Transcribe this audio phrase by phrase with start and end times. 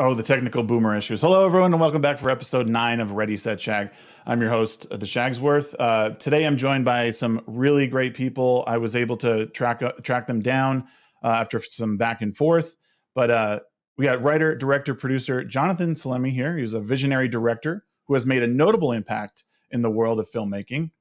[0.00, 1.22] Oh, the technical boomer issues.
[1.22, 3.90] Hello, everyone, and welcome back for episode nine of Ready Set Shag.
[4.26, 5.74] I'm your host, the Shagsworth.
[5.76, 8.62] Uh, today, I'm joined by some really great people.
[8.68, 10.86] I was able to track uh, track them down
[11.24, 12.76] uh, after some back and forth.
[13.16, 13.58] But uh,
[13.96, 16.56] we got writer, director, producer Jonathan Salemi here.
[16.56, 19.42] He's a visionary director who has made a notable impact
[19.72, 20.92] in the world of filmmaking.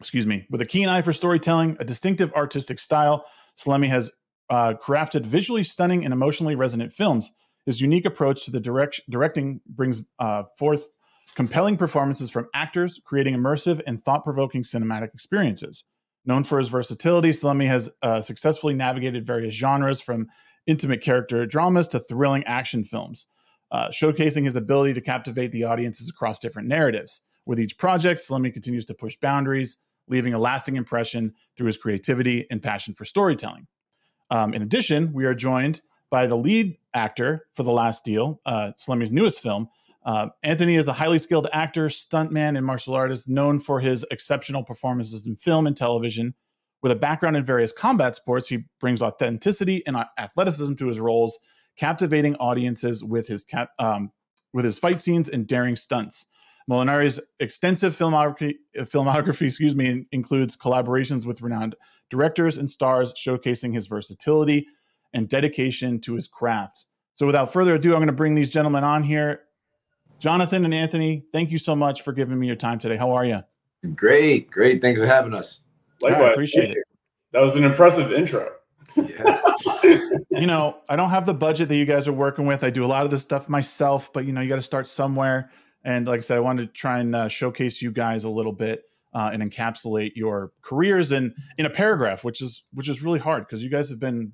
[0.00, 0.44] Excuse me.
[0.50, 3.26] With a keen eye for storytelling, a distinctive artistic style,
[3.56, 4.10] Salemi has
[4.50, 7.30] uh, crafted visually stunning and emotionally resonant films
[7.68, 10.86] his unique approach to the direct, directing brings uh, forth
[11.34, 15.84] compelling performances from actors, creating immersive and thought provoking cinematic experiences.
[16.24, 20.28] Known for his versatility, Salemi has uh, successfully navigated various genres from
[20.66, 23.26] intimate character dramas to thrilling action films,
[23.70, 27.20] uh, showcasing his ability to captivate the audiences across different narratives.
[27.44, 29.76] With each project, Salemi continues to push boundaries,
[30.08, 33.66] leaving a lasting impression through his creativity and passion for storytelling.
[34.30, 38.72] Um, in addition, we are joined by the lead actor for The Last Deal, uh,
[38.78, 39.68] Salemi's newest film.
[40.04, 44.64] Uh, Anthony is a highly skilled actor, stuntman, and martial artist known for his exceptional
[44.64, 46.34] performances in film and television.
[46.82, 51.38] With a background in various combat sports, he brings authenticity and athleticism to his roles,
[51.76, 54.10] captivating audiences with his cap, um,
[54.54, 56.24] with his fight scenes and daring stunts.
[56.70, 61.74] Molinari's extensive filmography, filmography excuse me, includes collaborations with renowned
[62.10, 64.66] directors and stars, showcasing his versatility
[65.12, 66.84] and dedication to his craft.
[67.14, 69.40] So, without further ado, I'm going to bring these gentlemen on here.
[70.18, 72.96] Jonathan and Anthony, thank you so much for giving me your time today.
[72.96, 73.40] How are you?
[73.94, 74.80] Great, great.
[74.80, 75.60] Thanks for having us.
[76.00, 76.78] Likewise, I appreciate it.
[77.32, 78.50] That was an impressive intro.
[78.96, 79.40] Yeah.
[80.30, 82.64] you know, I don't have the budget that you guys are working with.
[82.64, 84.86] I do a lot of this stuff myself, but you know, you got to start
[84.86, 85.50] somewhere.
[85.84, 88.52] And like I said, I wanted to try and uh, showcase you guys a little
[88.52, 88.82] bit
[89.14, 93.46] uh, and encapsulate your careers in in a paragraph, which is which is really hard
[93.46, 94.32] because you guys have been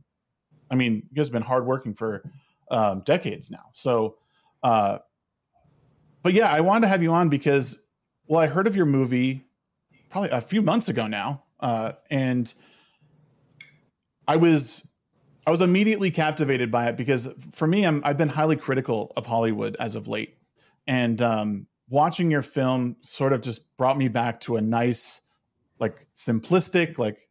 [0.70, 2.22] I mean, you guys have been hardworking for
[2.70, 3.66] um, decades now.
[3.72, 4.16] So,
[4.62, 4.98] uh,
[6.22, 7.76] but yeah, I wanted to have you on because,
[8.26, 9.44] well, I heard of your movie
[10.10, 12.52] probably a few months ago now, uh, and
[14.26, 14.86] I was
[15.46, 19.26] I was immediately captivated by it because for me, I'm I've been highly critical of
[19.26, 20.36] Hollywood as of late,
[20.86, 25.20] and um, watching your film sort of just brought me back to a nice,
[25.78, 27.28] like simplistic, like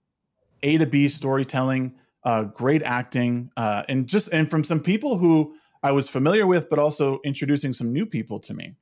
[0.62, 5.56] A to B storytelling uh, great acting, uh, and just and from some people who
[5.82, 8.76] I was familiar with, but also introducing some new people to me.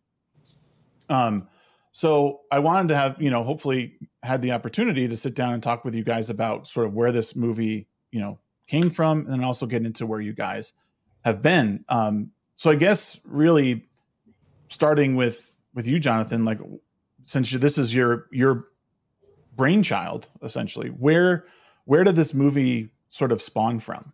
[1.09, 1.47] Um,
[1.91, 3.93] so I wanted to have you know hopefully
[4.23, 7.11] had the opportunity to sit down and talk with you guys about sort of where
[7.11, 10.73] this movie you know came from, and also get into where you guys
[11.25, 11.83] have been.
[11.89, 13.87] Um, so I guess really
[14.69, 16.59] starting with with you, Jonathan, like
[17.25, 18.67] since this is your your
[19.57, 21.45] brainchild essentially, where
[21.85, 24.11] where did this movie sort of spawn from?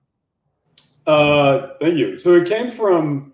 [1.05, 2.19] Uh, thank you.
[2.19, 3.33] So it came from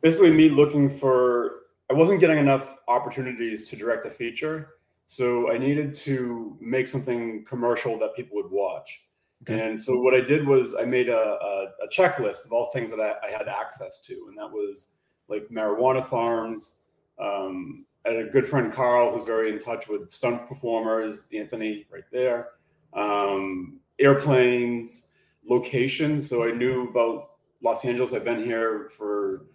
[0.00, 1.56] basically me looking for.
[1.90, 4.74] I wasn't getting enough opportunities to direct a feature,
[5.06, 9.06] so I needed to make something commercial that people would watch.
[9.42, 9.58] Okay.
[9.58, 12.90] And so what I did was I made a, a, a checklist of all things
[12.90, 14.96] that I, I, had access to, and that was
[15.28, 16.82] like marijuana farms.
[17.18, 21.26] Um, I had a good friend Carl who's very in touch with stunt performers.
[21.32, 22.48] Anthony, right there.
[22.92, 25.12] Um, airplanes,
[25.48, 26.28] locations.
[26.28, 27.30] So I knew about
[27.62, 28.12] Los Angeles.
[28.12, 29.46] I've been here for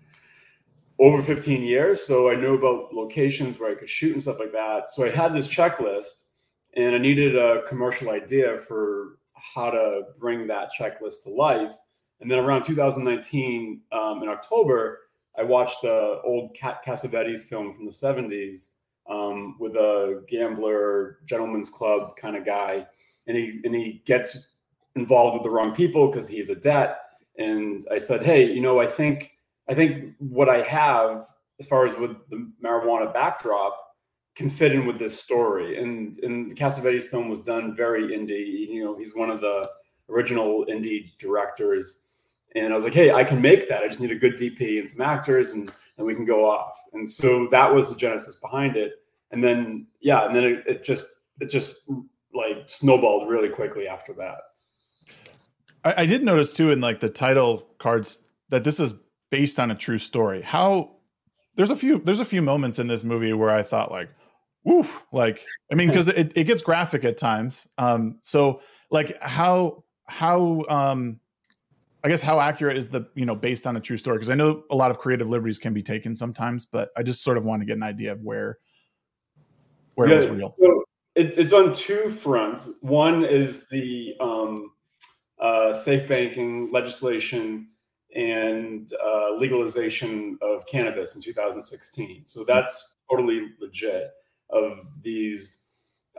[1.00, 2.06] over 15 years.
[2.06, 4.92] So I knew about locations where I could shoot and stuff like that.
[4.92, 6.24] So I had this checklist
[6.76, 11.76] and I needed a commercial idea for how to bring that checklist to life.
[12.22, 15.00] And then around 2019, um, in October,
[15.38, 18.76] I watched the old Cat Cassavetes film from the 70s
[19.10, 22.86] um, with a gambler, gentleman's club kind of guy
[23.28, 24.54] and he and he gets
[24.96, 27.00] involved with the wrong people because he a debt.
[27.38, 29.38] And I said, hey, you know, I think
[29.70, 31.26] I think what I have
[31.60, 33.80] as far as with the marijuana backdrop
[34.36, 35.82] can fit in with this story.
[35.82, 38.70] And and Cassavetes film was done very indie.
[38.70, 39.70] You know, he's one of the
[40.10, 42.08] original indie directors.
[42.56, 43.82] And I was like, hey, I can make that.
[43.82, 46.78] I just need a good DP and some actors, and and we can go off.
[46.94, 48.94] And so that was the genesis behind it.
[49.32, 51.06] And then yeah, and then it, it just
[51.40, 51.90] it just
[52.34, 54.38] like snowballed really quickly after that.
[55.84, 58.20] I, I did notice too in like the title cards
[58.50, 58.94] that this is
[59.30, 60.42] based on a true story.
[60.42, 60.92] How
[61.56, 64.10] there's a few there's a few moments in this movie where I thought like,
[64.64, 67.68] woof, like I mean because it, it gets graphic at times.
[67.78, 71.20] Um, so like how how um
[72.04, 74.18] I guess how accurate is the you know based on a true story?
[74.18, 77.24] Because I know a lot of creative liberties can be taken sometimes, but I just
[77.24, 78.58] sort of want to get an idea of where
[79.96, 80.56] where yeah, it was real.
[80.60, 80.83] So
[81.16, 82.70] it, it's on two fronts.
[82.82, 84.72] One is the um,
[85.40, 87.70] uh, safe banking legislation
[88.16, 92.26] and uh, legalization of cannabis in 2016.
[92.26, 94.12] So that's totally legit.
[94.50, 95.66] Of these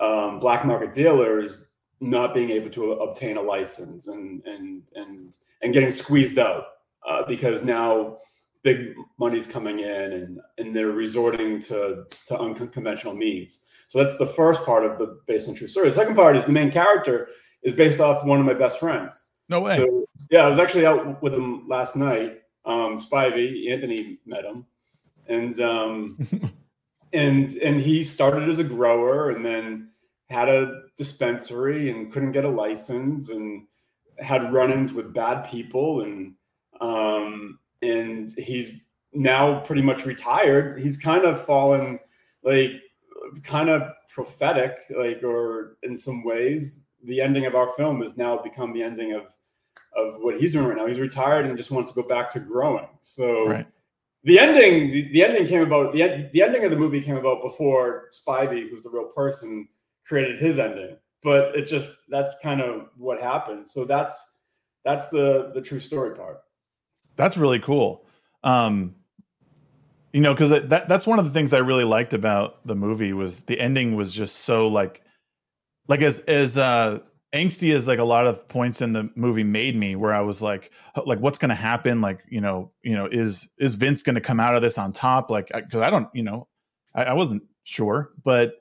[0.01, 5.73] um, black market dealers not being able to obtain a license and and and and
[5.73, 6.65] getting squeezed out
[7.09, 8.19] uh, because now
[8.63, 13.67] big money's coming in and and they're resorting to to unconventional means.
[13.95, 15.87] So that's the first part of the based on true story.
[15.87, 17.29] The second part is the main character
[17.63, 19.35] is based off one of my best friends.
[19.49, 19.77] No way.
[19.77, 22.41] So yeah, I was actually out with him last night.
[22.65, 24.67] Um, Spivey, Anthony met him,
[25.29, 26.19] and um,
[27.13, 29.91] and and he started as a grower and then
[30.29, 33.65] had a dispensary and couldn't get a license and
[34.19, 36.35] had run-ins with bad people and
[36.81, 38.73] um, and he's
[39.13, 40.81] now pretty much retired.
[40.81, 42.01] He's kind of fallen
[42.43, 42.73] like
[43.43, 48.39] kind of prophetic, like or in some ways, the ending of our film has now
[48.39, 49.33] become the ending of
[49.97, 50.87] of what he's doing right now.
[50.87, 52.89] He's retired and just wants to go back to growing.
[53.01, 53.67] So right.
[54.25, 55.93] the ending, the, the, ending came about.
[55.93, 59.69] The the ending of the movie came about before Spivey, who's the real person,
[60.07, 60.97] created his ending.
[61.23, 63.69] But it just that's kind of what happened.
[63.69, 64.37] So that's
[64.85, 66.41] that's the the true story part.
[67.17, 68.05] That's really cool.
[68.43, 68.97] Um,
[70.15, 73.13] you know, because that that's one of the things I really liked about the movie
[73.13, 75.03] was the ending was just so like,
[75.89, 77.01] like as as uh,
[77.35, 80.41] angsty as like a lot of points in the movie made me, where I was
[80.41, 80.71] like,
[81.05, 82.01] like what's to happen?
[82.01, 85.31] Like, you know, you know, is is Vince to come out of this on top?
[85.31, 86.47] Like, because I, I, don't, you know,
[86.95, 88.55] I, I wasn't sure, but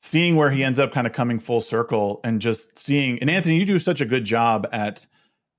[0.00, 3.58] seeing where he ends up kind of coming full circle and just seeing and Anthony,
[3.58, 5.06] you do such a good job at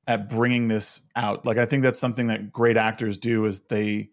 [0.07, 1.45] at bringing this out.
[1.45, 4.09] Like I think that's something that great actors do is they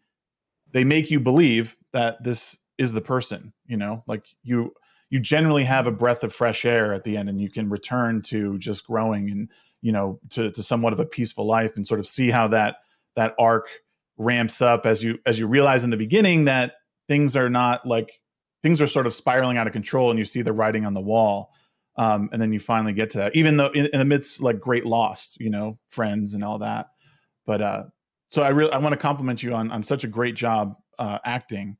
[0.74, 4.02] they make you believe that this is the person, you know?
[4.06, 4.74] Like you
[5.08, 8.20] you generally have a breath of fresh air at the end and you can return
[8.20, 9.48] to just growing and
[9.80, 12.76] you know to to somewhat of a peaceful life and sort of see how that
[13.14, 13.68] that arc
[14.16, 16.72] ramps up as you as you realize in the beginning that
[17.06, 18.20] things are not like
[18.62, 21.00] things are sort of spiraling out of control and you see the writing on the
[21.00, 21.50] wall
[21.96, 24.58] um, and then you finally get to that even though in, in the midst like
[24.58, 26.88] great loss you know friends and all that
[27.46, 27.84] but uh
[28.34, 31.18] so i really i want to compliment you on on such a great job uh
[31.24, 31.76] acting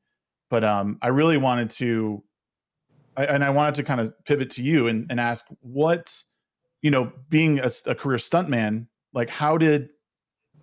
[0.49, 2.23] but um i really wanted to
[3.17, 6.17] I, and i wanted to kind of pivot to you and, and ask what
[6.81, 9.89] you know being a, a career stuntman like how did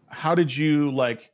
[0.08, 1.30] how did you like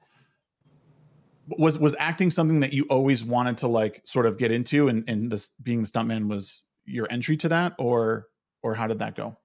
[1.46, 5.08] was was acting something that you always wanted to like sort of get into and
[5.08, 8.26] and this being the stuntman was your entry to that or
[8.62, 9.36] or how did that go?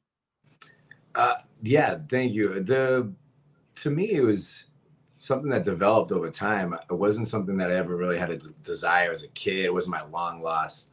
[1.14, 2.62] Uh yeah thank you.
[2.62, 3.14] The
[3.76, 4.66] to me it was
[5.24, 9.12] something that developed over time it wasn't something that i ever really had a desire
[9.12, 10.90] as a kid it was my long lost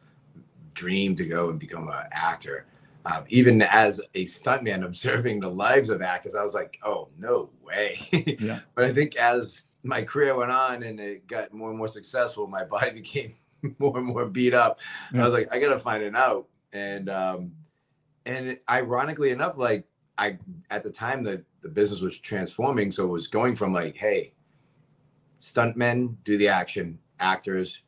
[0.74, 2.66] dream to go and become an actor
[3.06, 7.50] um, even as a stuntman observing the lives of actors i was like oh no
[7.62, 7.98] way
[8.40, 8.60] yeah.
[8.74, 12.46] but i think as my career went on and it got more and more successful,
[12.46, 13.34] my body became
[13.78, 14.80] more and more beat up.
[15.12, 15.22] Yeah.
[15.22, 16.48] I was like, I gotta find it out.
[16.72, 17.52] And um,
[18.26, 19.84] and ironically enough, like
[20.20, 20.38] I
[20.70, 24.32] at the time the the business was transforming, so it was going from like, hey,
[25.40, 27.82] stuntmen do the action, actors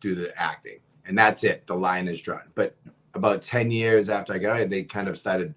[0.00, 1.66] do the acting, and that's it.
[1.66, 2.50] The line is drawn.
[2.54, 2.76] But
[3.14, 5.54] about ten years after I got it, they kind of started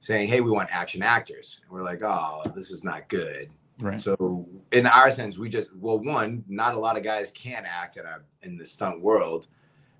[0.00, 3.50] saying, "Hey, we want action actors." And we're like, "Oh, this is not good."
[3.80, 4.00] Right.
[4.00, 7.96] So in our sense, we just well, one, not a lot of guys can act
[7.96, 9.48] in a in the stunt world.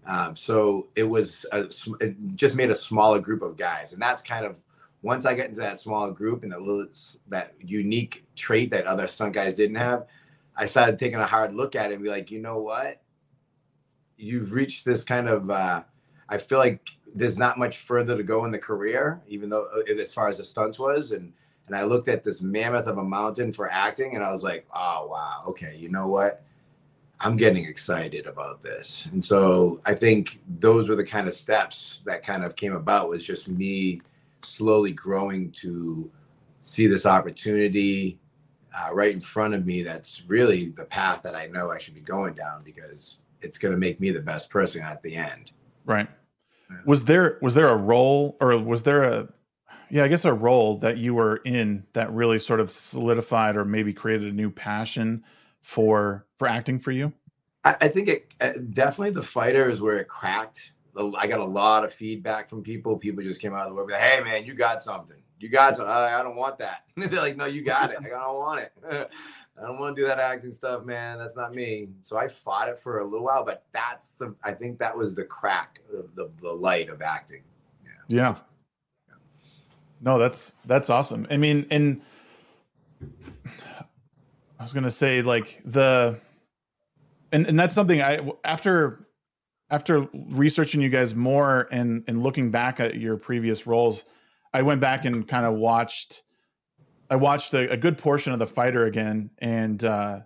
[0.07, 1.69] Um, so it was a,
[2.01, 4.55] it just made a smaller group of guys, and that's kind of
[5.07, 6.89] once I got into that small group and a little
[7.29, 10.07] that unique trait that other stunt guys didn't have,
[10.57, 13.01] I started taking a hard look at it and be like, you know what,
[14.17, 15.49] you've reached this kind of.
[15.49, 15.85] Uh,
[16.29, 19.93] I feel like there's not much further to go in the career, even though uh,
[19.93, 21.33] as far as the stunts was and
[21.69, 24.67] and I looked at this mammoth of a mountain for acting, and I was like,
[24.75, 26.43] oh wow, okay, you know what?
[27.21, 29.07] I'm getting excited about this.
[29.13, 33.09] And so I think those were the kind of steps that kind of came about
[33.09, 34.03] was just me
[34.47, 36.11] slowly growing to
[36.61, 38.19] see this opportunity
[38.77, 39.83] uh, right in front of me.
[39.83, 43.73] That's really the path that I know I should be going down because it's going
[43.73, 45.53] to make me the best person at the end.
[45.85, 46.09] Right.
[46.85, 49.29] Was there was there a role or was there a
[49.89, 53.65] yeah, I guess a role that you were in that really sort of solidified or
[53.65, 55.23] maybe created a new passion
[55.63, 57.13] for for acting for you?
[57.65, 60.73] I, I think it uh, definitely the fighter is where it cracked.
[60.97, 62.97] I got a lot of feedback from people.
[62.97, 65.17] People just came out of the way, "Hey, man, you got something.
[65.39, 65.93] You got something.
[65.93, 68.03] I, I don't want that." They're like, "No, you got it.
[68.03, 68.73] Like, I don't want it.
[69.59, 71.19] I don't want to do that acting stuff, man.
[71.19, 74.35] That's not me." So I fought it for a little while, but that's the.
[74.43, 77.43] I think that was the crack, of the, the light of acting.
[78.09, 78.25] Yeah.
[78.25, 78.37] yeah.
[80.01, 81.27] No, that's that's awesome.
[81.31, 82.01] I mean, and
[84.59, 86.19] I was gonna say like the,
[87.33, 89.06] and and that's something I after
[89.71, 94.05] after researching you guys more and and looking back at your previous roles,
[94.53, 96.23] I went back and kind of watched.
[97.09, 100.21] I watched a, a, good portion of the fighter again, and uh,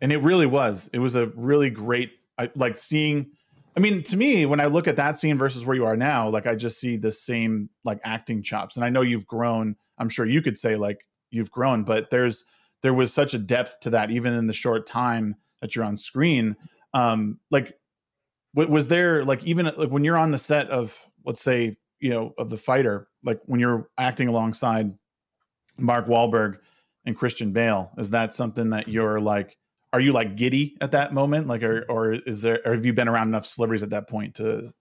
[0.00, 0.90] and it really was.
[0.92, 2.12] It was a really great.
[2.38, 3.30] I like seeing.
[3.76, 6.28] I mean, to me, when I look at that scene versus where you are now,
[6.28, 8.76] like I just see the same like acting chops.
[8.76, 9.76] And I know you've grown.
[9.98, 12.44] I'm sure you could say like you've grown, but there's
[12.82, 15.96] there was such a depth to that, even in the short time that you're on
[15.96, 16.54] screen.
[16.92, 17.78] Um, like,
[18.54, 22.34] was there like even like when you're on the set of let's say you know
[22.38, 24.92] of the fighter, like when you're acting alongside
[25.76, 26.58] Mark Wahlberg
[27.04, 29.56] and Christian Bale, is that something that you're like?
[29.92, 32.60] Are you like giddy at that moment, like, or or is there?
[32.64, 34.72] Or have you been around enough celebrities at that point to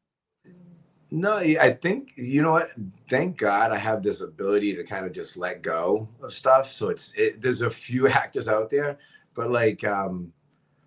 [1.15, 2.71] no, I think you know what.
[3.07, 6.67] Thank God I have this ability to kind of just let go of stuff.
[6.67, 8.97] So it's it, there's a few actors out there,
[9.35, 10.33] but like, um,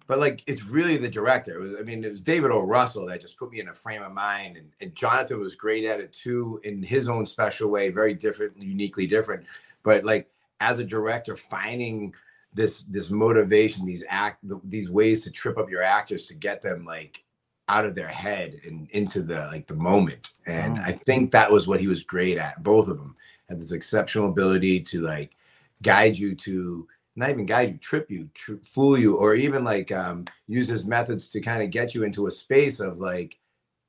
[0.06, 1.60] but like it's really the director.
[1.60, 2.60] Was, I mean, it was David O.
[2.60, 5.84] Russell that just put me in a frame of mind, and, and Jonathan was great
[5.84, 9.44] at it too, in his own special way, very different, uniquely different.
[9.82, 12.14] But like as a director, finding
[12.54, 16.84] this this motivation, these act, these ways to trip up your actors to get them
[16.84, 17.22] like
[17.68, 20.30] out of their head and into the like the moment.
[20.46, 20.82] And oh.
[20.82, 22.62] I think that was what he was great at.
[22.62, 23.16] Both of them
[23.48, 25.36] had this exceptional ability to like
[25.82, 29.90] guide you to not even guide you, trip you, tri- fool you, or even like
[29.90, 33.38] um, use his methods to kind of get you into a space of like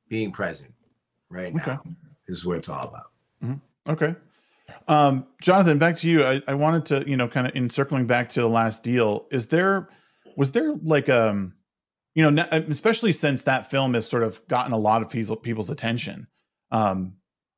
[0.09, 0.73] being present
[1.29, 1.71] right okay.
[1.71, 1.83] now.
[2.27, 3.11] Is what it's all about.
[3.43, 3.91] Mm-hmm.
[3.91, 4.15] Okay.
[4.89, 6.25] Um, Jonathan, back to you.
[6.25, 9.27] I, I wanted to, you know, kind of in circling back to the last deal.
[9.31, 9.89] Is there,
[10.35, 11.53] was there like um
[12.17, 15.69] you know, especially since that film has sort of gotten a lot of people, people's
[15.69, 16.25] attention.
[16.71, 17.13] Um,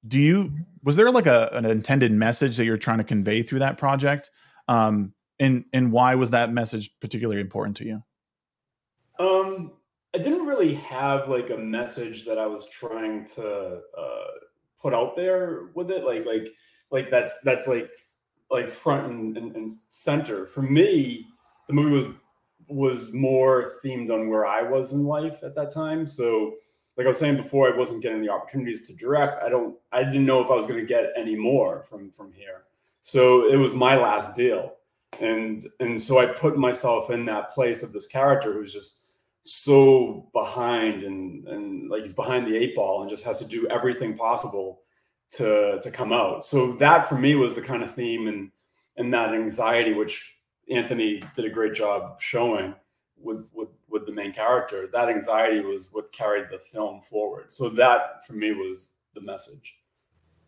[0.06, 0.50] do you
[0.84, 4.30] was there like a an intended message that you're trying to convey through that project?
[4.68, 8.04] Um, and and why was that message particularly important to you?
[9.20, 9.74] Um,
[10.14, 14.28] I didn't really have like a message that I was trying to uh,
[14.82, 16.04] put out there with it.
[16.04, 16.48] Like like
[16.92, 17.92] like that's that's like
[18.52, 21.28] like front and, and, and center for me.
[21.68, 22.06] The movie was
[22.68, 26.06] was more themed on where I was in life at that time.
[26.06, 26.54] So,
[26.98, 29.42] like I was saying before, I wasn't getting the opportunities to direct.
[29.42, 32.32] I don't, I didn't know if I was going to get any more from from
[32.32, 32.64] here.
[33.02, 34.74] So it was my last deal,
[35.20, 39.06] and and so I put myself in that place of this character who's just
[39.42, 43.68] so behind and and like he's behind the eight ball and just has to do
[43.68, 44.82] everything possible
[45.32, 46.46] to to come out.
[46.46, 48.52] So that for me was the kind of theme and
[48.98, 50.40] and that anxiety which
[50.72, 52.76] Anthony did a great job showing
[53.18, 54.88] with, with with the main character.
[54.88, 57.52] That anxiety was what carried the film forward.
[57.52, 59.76] So that for me was the message.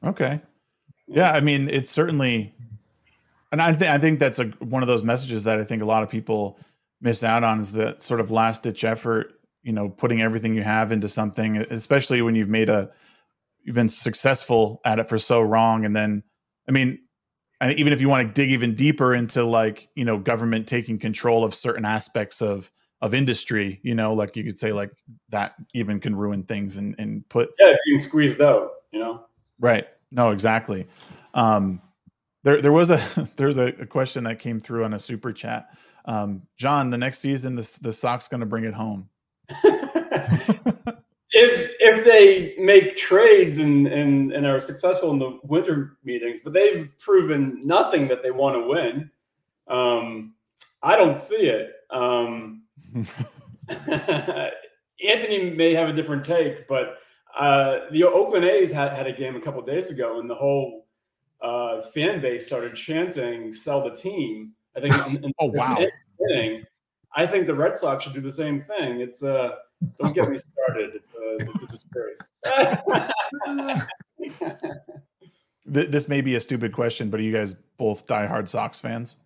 [0.06, 0.42] Okay.
[1.08, 2.56] Yeah, I mean, it's certainly,
[3.52, 5.86] and I think I think that's a one of those messages that I think a
[5.86, 6.60] lot of people
[7.02, 9.34] miss out on is that sort of last ditch effort.
[9.64, 12.90] You know, putting everything you have into something, especially when you've made a,
[13.64, 16.24] you've been successful at it for so long, and then,
[16.68, 16.98] I mean,
[17.62, 20.98] and even if you want to dig even deeper into like you know government taking
[21.00, 24.92] control of certain aspects of of industry you know like you could say like
[25.30, 29.24] that even can ruin things and and put yeah being squeezed out you know
[29.60, 30.88] right no exactly
[31.34, 31.82] um
[32.44, 35.32] there there was a there was a, a question that came through on a super
[35.32, 35.70] chat
[36.06, 39.08] um john the next season the, the sox going to bring it home
[41.32, 46.54] if if they make trades and, and and are successful in the winter meetings, but
[46.54, 49.10] they've proven nothing that they want to win.
[49.68, 50.34] Um,
[50.84, 51.72] I don't see it.
[51.90, 52.64] Um,
[53.70, 56.98] Anthony may have a different take, but
[57.38, 60.88] uh, the Oakland A's had, had a game a couple days ago, and the whole
[61.42, 64.96] uh, fan base started chanting "Sell the team." I think.
[65.08, 65.78] In, in, oh wow!
[67.14, 69.02] I think the Red Sox should do the same thing.
[69.02, 69.52] It's uh,
[70.00, 70.92] don't get me started.
[70.96, 72.32] It's a, it's a disgrace.
[75.66, 79.18] this may be a stupid question, but are you guys both diehard Sox fans?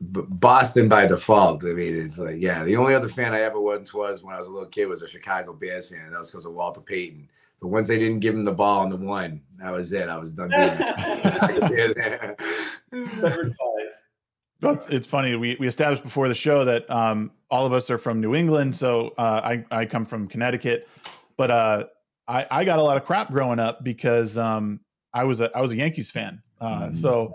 [0.00, 1.64] Boston by default.
[1.64, 4.38] I mean, it's like, yeah, the only other fan I ever once was when I
[4.38, 6.04] was a little kid was a Chicago Bears fan.
[6.04, 7.30] And That was because of Walter Payton.
[7.60, 10.08] But once they didn't give him the ball on the one, that was it.
[10.08, 10.70] I was done being
[14.62, 15.36] Well, it's, it's, funny.
[15.36, 18.76] We, we established before the show that um, all of us are from New England.
[18.76, 20.86] So uh, I, I come from Connecticut.
[21.38, 21.84] But uh,
[22.28, 24.80] I, I got a lot of crap growing up because um,
[25.14, 26.42] I was a I was a Yankees fan.
[26.60, 26.94] Uh, mm-hmm.
[26.94, 27.32] So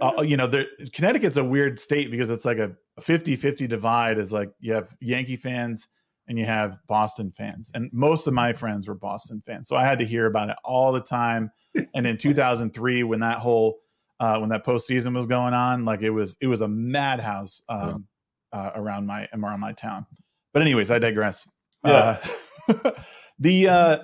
[0.00, 4.18] uh, you know, there, Connecticut's a weird state because it's like a 50-50 divide.
[4.18, 5.88] Is like you have Yankee fans
[6.30, 9.68] and you have Boston fans, and most of my friends were Boston fans.
[9.68, 11.50] So I had to hear about it all the time.
[11.94, 13.80] and in 2003, when that whole
[14.20, 15.84] uh, when that postseason was going on.
[15.84, 18.06] Like it was it was a madhouse um,
[18.52, 18.60] yeah.
[18.60, 20.06] uh, around my around my town.
[20.52, 21.46] But anyways, I digress.
[21.84, 22.20] Yeah.
[22.68, 22.90] Uh,
[23.38, 23.98] the uh,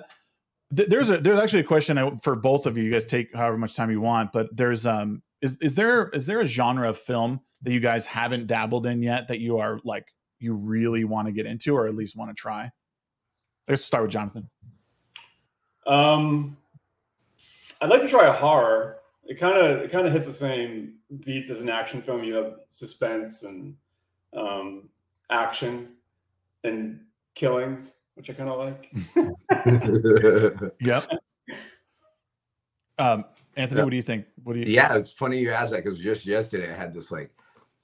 [0.75, 2.83] th- there's a there's actually a question for both of you.
[2.83, 6.25] You guys take however much time you want, but there's um is is there is
[6.25, 9.79] there a genre of film that you guys haven't dabbled in yet that you are
[9.83, 10.05] like
[10.39, 12.71] you really want to get into or at least want to try?
[13.67, 14.49] Let's start with Jonathan.
[15.85, 16.57] Um,
[17.81, 18.97] I'd like to try a horror.
[19.25, 22.23] It kind of it kind of hits the same beats as an action film.
[22.23, 23.75] You have suspense and
[24.33, 24.89] um,
[25.29, 25.89] action
[26.63, 27.01] and
[27.35, 28.91] killings, which I kind of like.
[30.79, 31.07] yep.
[32.99, 33.25] Um,
[33.55, 33.85] Anthony, yep.
[33.85, 34.25] what do you think?
[34.43, 34.65] What do you?
[34.67, 37.31] Yeah, it's funny you asked that because just yesterday I had this like,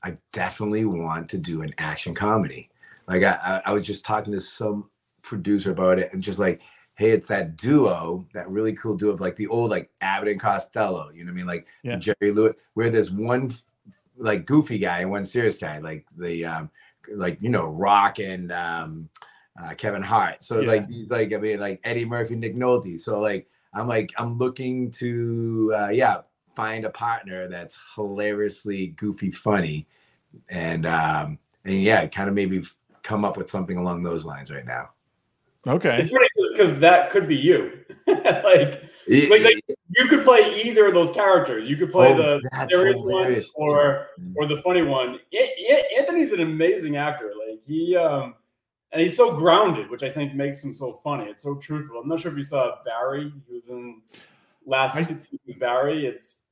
[0.04, 2.70] I definitely want to do an action comedy.
[3.08, 4.90] Like I, I, I was just talking to some
[5.22, 6.62] producer about it and just like,
[6.96, 10.40] hey, it's that duo, that really cool duo of like the old like Abbott and
[10.40, 11.10] Costello.
[11.14, 11.48] You know what I mean?
[11.48, 11.96] Like yeah.
[11.96, 13.52] Jerry Lewis, where there's one
[14.18, 16.70] like goofy guy and one serious guy, like the um,
[17.16, 19.10] like you know Rock and um,
[19.62, 20.44] uh, Kevin Hart.
[20.44, 20.68] So yeah.
[20.68, 23.00] like these like I mean like Eddie Murphy, Nick Nolte.
[23.00, 26.22] So like I'm like I'm looking to uh, yeah
[26.56, 29.88] find a partner that's hilariously goofy, funny,
[30.50, 32.64] and um, and yeah, kind of maybe
[33.02, 34.90] come up with something along those lines right now.
[35.66, 37.80] Okay, it's funny because that could be you.
[38.08, 39.64] like, it, like, like,
[39.98, 41.70] you could play either of those characters.
[41.70, 45.16] You could play oh, the serious one or or the funny one.
[45.32, 47.32] It, it, Anthony's an amazing actor.
[47.48, 48.36] Like he um
[48.92, 51.26] and he's so grounded, which I think makes him so funny.
[51.26, 52.00] It's so truthful.
[52.00, 53.34] I'm not sure if you saw Barry.
[53.48, 54.02] He was in
[54.66, 56.06] last I, season Barry.
[56.06, 56.43] It's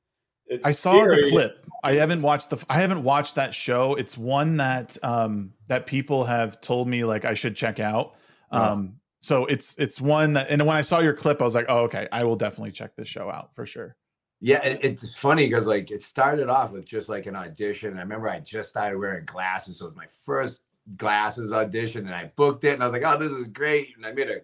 [0.46, 1.24] it's I saw scary.
[1.24, 1.66] the clip.
[1.84, 3.94] I haven't watched the I haven't watched that show.
[3.94, 8.14] It's one that um that people have told me like I should check out.
[8.50, 11.66] Um so it's it's one that and when I saw your clip, I was like,
[11.68, 13.96] oh okay, I will definitely check this show out for sure.
[14.40, 17.96] Yeah, it's funny because like it started off with just like an audition.
[17.96, 20.60] I remember I just started wearing glasses, so it was my first
[20.96, 23.96] glasses audition and I booked it and I was like, oh, this is great.
[23.96, 24.40] And I made a,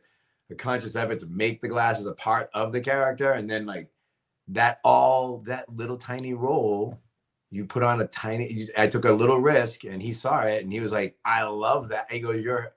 [0.51, 3.33] a conscious effort to make the glasses a part of the character.
[3.33, 3.91] And then like
[4.49, 6.99] that all that little tiny role,
[7.51, 10.73] you put on a tiny I took a little risk and he saw it and
[10.73, 12.11] he was like, I love that.
[12.11, 12.73] He goes, You're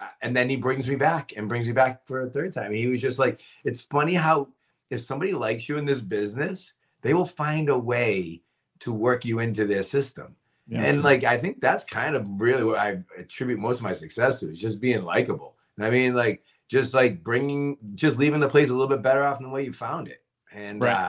[0.00, 2.72] uh, and then he brings me back and brings me back for a third time.
[2.72, 4.48] He was just like, it's funny how
[4.90, 8.42] if somebody likes you in this business, they will find a way
[8.80, 10.36] to work you into their system.
[10.68, 10.82] Yeah.
[10.82, 14.40] And like I think that's kind of really what I attribute most of my success
[14.40, 15.56] to is just being likable.
[15.76, 19.24] And I mean, like just like bringing, just leaving the place a little bit better
[19.24, 20.22] off than the way you found it.
[20.58, 21.04] And right.
[21.04, 21.08] uh,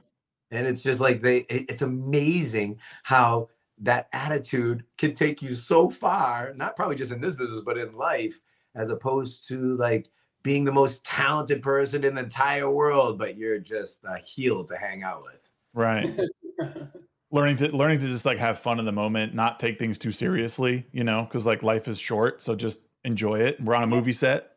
[0.52, 5.90] and it's just like they, it, it's amazing how that attitude can take you so
[5.90, 6.54] far.
[6.56, 8.40] Not probably just in this business, but in life,
[8.76, 10.10] as opposed to like
[10.44, 14.78] being the most talented person in the entire world, but you're just a heel to
[14.78, 15.52] hang out with.
[15.74, 16.20] Right.
[17.32, 20.12] learning to learning to just like have fun in the moment, not take things too
[20.12, 23.62] seriously, you know, because like life is short, so just enjoy it.
[23.62, 24.52] We're on a movie set.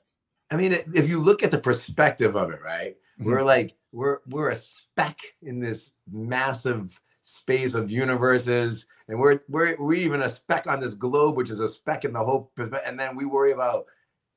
[0.51, 2.97] I mean, if you look at the perspective of it, right?
[3.21, 3.31] Mm-hmm.
[3.31, 9.77] We're like we're we're a speck in this massive space of universes, and we're we're
[9.79, 12.51] we're even a speck on this globe, which is a speck in the whole.
[12.85, 13.87] And then we worry about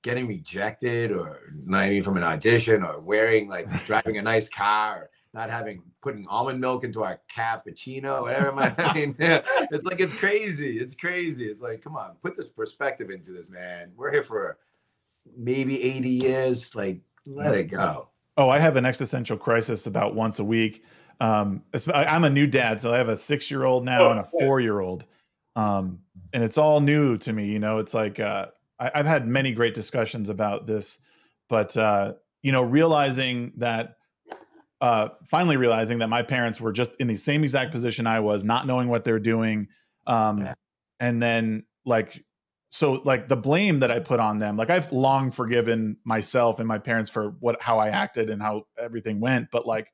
[0.01, 4.95] getting rejected, or not even from an audition, or wearing like driving a nice car.
[4.95, 8.57] Or, not having putting almond milk into our cappuccino, whatever.
[8.57, 10.79] I mean, it's like it's crazy.
[10.79, 11.45] It's crazy.
[11.45, 13.91] It's like, come on, put this perspective into this, man.
[13.97, 14.57] We're here for
[15.37, 16.73] maybe 80 years.
[16.73, 18.07] Like, let it go.
[18.37, 20.83] Oh, I have an existential crisis about once a week.
[21.21, 24.19] Um, I'm a new dad, so I have a six year old now oh, and
[24.19, 25.05] a four year old.
[25.55, 25.99] Um,
[26.33, 27.45] and it's all new to me.
[27.45, 28.47] You know, it's like uh,
[28.79, 30.99] I, have had many great discussions about this,
[31.47, 33.95] but uh, you know, realizing that
[34.81, 38.43] uh, finally realizing that my parents were just in the same exact position I was,
[38.43, 39.67] not knowing what they're doing.
[40.05, 40.53] Um, yeah.
[40.99, 42.23] And then, like,
[42.75, 46.67] so like the blame that I put on them, like I've long forgiven myself and
[46.67, 49.93] my parents for what how I acted and how everything went, but like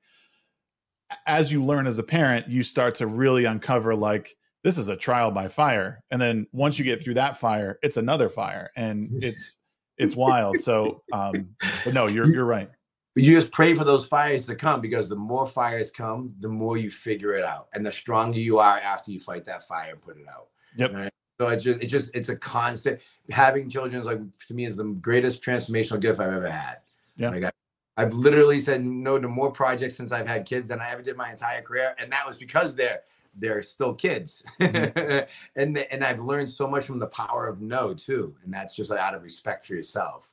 [1.27, 4.95] as you learn as a parent, you start to really uncover like this is a
[4.95, 9.09] trial by fire, and then once you get through that fire, it's another fire, and
[9.13, 9.59] it's
[9.99, 10.59] it's wild.
[10.59, 11.49] So, um,
[11.85, 12.71] but no, you're you're right
[13.15, 16.77] you just pray for those fires to come because the more fires come, the more
[16.77, 20.01] you figure it out, and the stronger you are after you fight that fire and
[20.01, 20.47] put it out.
[20.77, 20.93] Yep.
[20.93, 21.11] Right?
[21.41, 22.99] So it's just, it's just, it's a constant.
[23.31, 26.81] Having children is like to me is the greatest transformational gift I've ever had.
[27.17, 27.31] Yeah.
[27.31, 27.51] Like I,
[27.97, 31.17] I've literally said no to more projects since I've had kids than I ever did
[31.17, 33.01] my entire career, and that was because they're
[33.39, 35.21] they're still kids, mm-hmm.
[35.55, 38.91] and and I've learned so much from the power of no too, and that's just
[38.91, 40.29] out of respect for yourself.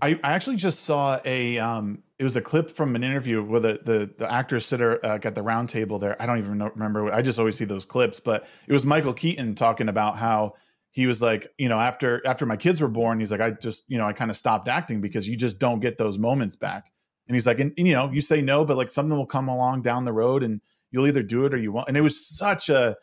[0.00, 3.60] I, I actually just saw a um it was a clip from an interview where
[3.60, 6.20] the the, the actors sit uh, got the round table there.
[6.20, 7.12] I don't even know, remember.
[7.12, 10.54] I just always see those clips, but it was Michael Keaton talking about how
[10.90, 13.84] he was like, you know, after after my kids were born, he's like, I just,
[13.88, 16.90] you know, I kind of stopped acting because you just don't get those moments back.
[17.28, 19.48] And he's like, and, and, you know, you say no, but like something will come
[19.48, 21.88] along down the road, and you'll either do it or you won't.
[21.88, 22.96] And it was such a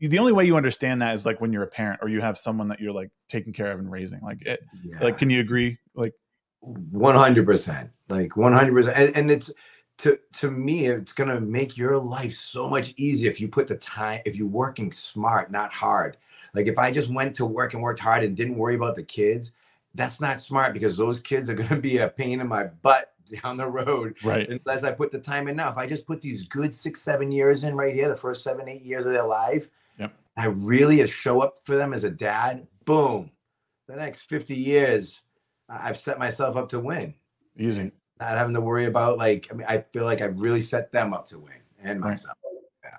[0.00, 2.38] the only way you understand that is like when you're a parent or you have
[2.38, 4.20] someone that you're like taking care of and raising.
[4.22, 4.98] Like, it, yeah.
[5.00, 5.78] like, can you agree?
[5.94, 6.14] Like,
[6.60, 9.52] one hundred percent, like one hundred percent, and it's
[9.98, 13.76] to to me, it's gonna make your life so much easier if you put the
[13.76, 16.16] time, if you're working smart, not hard.
[16.54, 19.02] Like if I just went to work and worked hard and didn't worry about the
[19.02, 19.52] kids,
[19.94, 23.56] that's not smart because those kids are gonna be a pain in my butt down
[23.56, 24.16] the road.
[24.24, 24.48] Right.
[24.48, 25.70] Unless I put the time in now.
[25.70, 28.68] If I just put these good six, seven years in right here, the first seven,
[28.68, 29.68] eight years of their life,
[29.98, 30.12] yep.
[30.36, 33.30] I really show up for them as a dad, boom.
[33.86, 35.22] The next 50 years,
[35.70, 37.14] I've set myself up to win.
[37.58, 37.92] Easy.
[38.18, 41.14] Not having to worry about like I mean I feel like I've really set them
[41.14, 42.36] up to win and myself.
[42.84, 42.90] Yeah.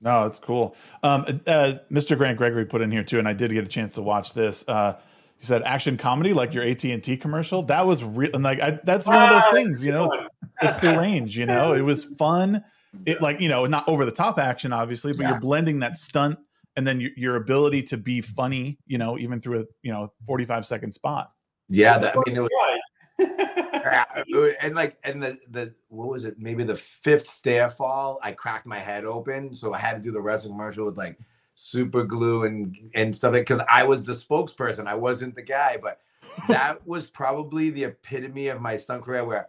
[0.00, 0.76] No, it's cool.
[1.02, 2.16] Um, uh, Mr.
[2.16, 4.64] Grant Gregory put in here too, and I did get a chance to watch this.
[4.66, 4.94] Uh,
[5.38, 7.64] he said action comedy like your AT and T commercial.
[7.64, 8.30] That was real.
[8.32, 10.10] And like I, that's one of those things, you know.
[10.12, 10.24] It's,
[10.62, 11.72] it's, the range, you know.
[11.72, 12.62] It was fun.
[13.06, 15.30] It like you know, not over the top action, obviously, but yeah.
[15.30, 16.38] you're blending that stunt
[16.76, 20.12] and then your, your ability to be funny, you know, even through a you know
[20.26, 21.32] 45 second spot.
[21.72, 22.50] Yeah, that, I mean, it was,
[24.62, 26.38] and like, and the the what was it?
[26.38, 30.12] Maybe the fifth stair fall, I cracked my head open, so I had to do
[30.12, 31.18] the wrestling commercial with like
[31.54, 34.86] super glue and and stuff because I was the spokesperson.
[34.86, 36.00] I wasn't the guy, but
[36.48, 39.48] that was probably the epitome of my stunt career, where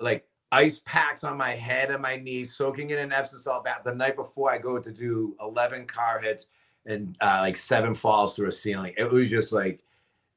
[0.00, 3.82] like ice packs on my head and my knees, soaking in an Epsom salt bath.
[3.84, 6.46] The night before, I go to do eleven car hits
[6.86, 8.94] and uh, like seven falls through a ceiling.
[8.96, 9.82] It was just like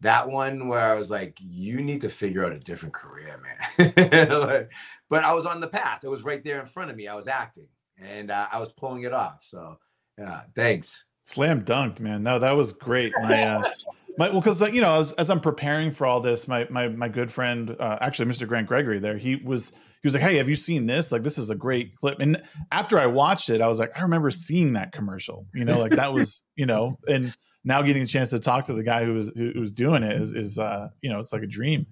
[0.01, 3.93] that one where I was like, you need to figure out a different career, man.
[4.29, 4.71] like,
[5.09, 6.03] but I was on the path.
[6.03, 7.07] It was right there in front of me.
[7.07, 9.43] I was acting and uh, I was pulling it off.
[9.43, 9.77] So,
[10.17, 11.03] yeah, thanks.
[11.23, 12.23] Slam dunked, man.
[12.23, 13.13] No, that was great.
[13.21, 13.69] My, uh,
[14.17, 17.07] my well, because you know, as, as I'm preparing for all this, my my my
[17.07, 18.47] good friend, uh, actually, Mr.
[18.47, 21.11] Grant Gregory, there, he was he was like, "Hey, have you seen this?
[21.11, 24.01] Like, this is a great clip." And after I watched it, I was like, "I
[24.01, 28.07] remember seeing that commercial." You know, like that was, you know, and now getting a
[28.07, 30.89] chance to talk to the guy who was who was doing it is is uh,
[31.01, 31.85] you know, it's like a dream.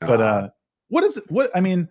[0.00, 0.48] But uh,
[0.88, 1.88] what is what I mean?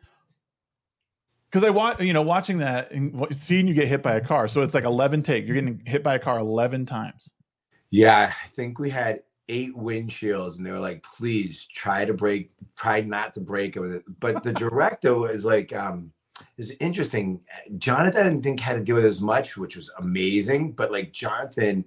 [1.51, 4.47] Because I watch, you know, watching that and seeing you get hit by a car.
[4.47, 5.45] So it's like eleven take.
[5.45, 7.31] You're getting hit by a car eleven times.
[7.91, 12.51] Yeah, I think we had eight windshields and they were like please try to break
[12.75, 16.11] try not to break it with it but the director was like um
[16.57, 17.41] is interesting
[17.79, 21.83] jonathan didn't think had to deal with as much which was amazing but like jonathan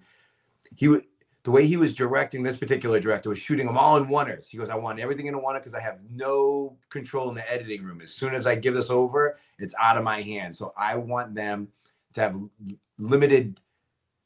[0.75, 1.05] he would
[1.45, 4.47] the way he was directing this particular director was shooting them all in oneers.
[4.47, 7.53] He goes, I want everything in a oneer because I have no control in the
[7.53, 8.01] editing room.
[8.01, 10.57] As soon as I give this over, it's out of my hands.
[10.59, 11.69] So I want them
[12.13, 12.41] to have
[12.99, 13.61] limited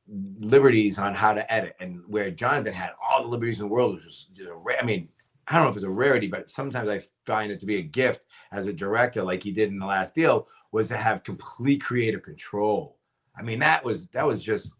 [0.09, 3.95] liberties on how to edit and where Jonathan had all the liberties in the world,
[3.95, 5.09] which was just a rare, I mean,
[5.49, 7.83] I don't know if it's a rarity, but sometimes I find it to be a
[7.83, 11.83] gift as a director, like he did in the last deal, was to have complete
[11.83, 12.99] creative control.
[13.39, 14.73] I mean, that was that was just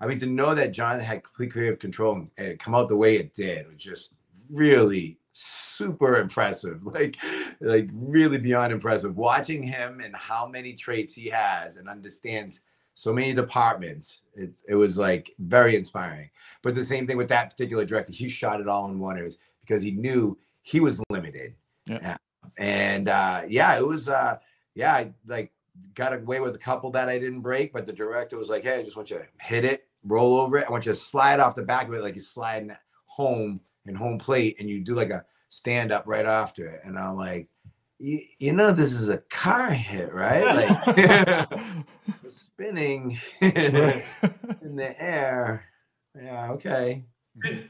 [0.00, 3.16] I mean, to know that John had complete creative control and come out the way
[3.16, 4.12] it did was just
[4.50, 6.80] really super impressive.
[6.92, 7.16] Like,
[7.60, 9.16] like really beyond impressive.
[9.16, 12.62] Watching him and how many traits he has and understands
[12.94, 14.22] so many departments.
[14.34, 16.30] It's it was like very inspiring.
[16.62, 19.82] But the same thing with that particular director, he shot it all in oneers because
[19.82, 21.54] he knew he was limited.
[21.86, 22.16] Yeah.
[22.56, 24.38] And uh, yeah, it was uh,
[24.74, 25.52] yeah, I like
[25.94, 28.80] got away with a couple that I didn't break, but the director was like, "Hey,
[28.80, 30.66] I just want you to hit it, roll over it.
[30.66, 32.74] I want you to slide off the back of it like you're sliding
[33.06, 36.98] home and home plate, and you do like a stand up right after it." And
[36.98, 37.48] I'm like,
[37.98, 40.44] you, know this is a car hit, right?
[41.50, 41.60] Like
[42.28, 45.64] spinning in the air.
[46.20, 47.04] Yeah, okay.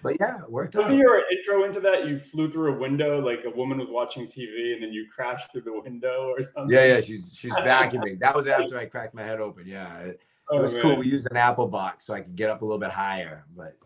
[0.02, 0.98] But yeah, it worked Wasn't out.
[0.98, 2.06] your intro into that?
[2.06, 5.52] You flew through a window like a woman was watching TV and then you crashed
[5.52, 6.74] through the window or something?
[6.74, 8.18] Yeah, yeah, she's she's vacuuming.
[8.20, 9.64] that was after I cracked my head open.
[9.66, 9.94] Yeah.
[9.98, 10.82] It, it oh, was man.
[10.82, 10.96] cool.
[10.96, 13.44] We used an apple box so I could get up a little bit higher.
[13.54, 13.76] But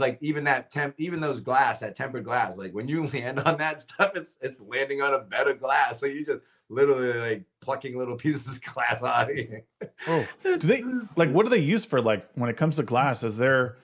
[0.00, 3.58] like even that temp, even those glass, that tempered glass, like when you land on
[3.58, 6.00] that stuff, it's it's landing on a bed of glass.
[6.00, 9.64] So you just literally like plucking little pieces of glass out of here.
[10.06, 10.84] Oh, do they
[11.16, 13.22] like what do they use for like when it comes to glass?
[13.22, 13.76] Is there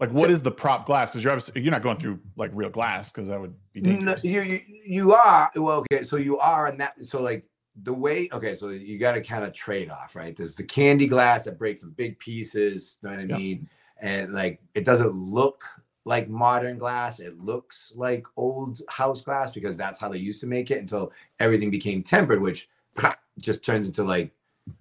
[0.00, 1.10] like what is the prop glass?
[1.10, 4.24] Because you're obviously you're not going through like real glass because that would be dangerous.
[4.24, 6.04] No, you, you you are well okay.
[6.04, 7.02] So you are in that.
[7.04, 7.46] So like
[7.82, 10.36] the way okay, so you got to kind of trade off, right?
[10.36, 12.96] There's the candy glass that breaks in big pieces.
[13.02, 13.68] You know what I mean?
[14.00, 15.64] and like it doesn't look
[16.04, 17.20] like modern glass.
[17.20, 21.12] It looks like old house glass because that's how they used to make it until
[21.38, 22.68] everything became tempered, which
[23.40, 24.32] just turns into like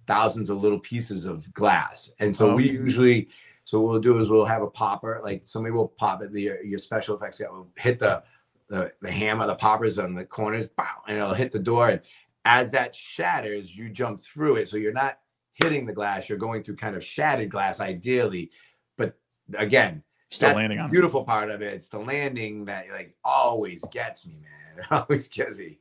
[0.05, 2.12] thousands of little pieces of glass.
[2.19, 3.29] And so we Um, usually,
[3.65, 6.53] so what we'll do is we'll have a popper, like somebody will pop it, the
[6.63, 8.23] your special effects guy will hit the
[8.69, 11.88] the, the hammer, the poppers on the corners, bow, and it'll hit the door.
[11.88, 12.01] And
[12.47, 14.69] as that shatters, you jump through it.
[14.69, 15.19] So you're not
[15.53, 18.51] hitting the glass, you're going through kind of shattered glass ideally.
[18.95, 19.17] But
[19.57, 20.89] again, Still that's landing the on.
[20.89, 21.73] beautiful part of it.
[21.73, 24.79] It's the landing that like always gets me, man.
[24.79, 25.77] It always gets me.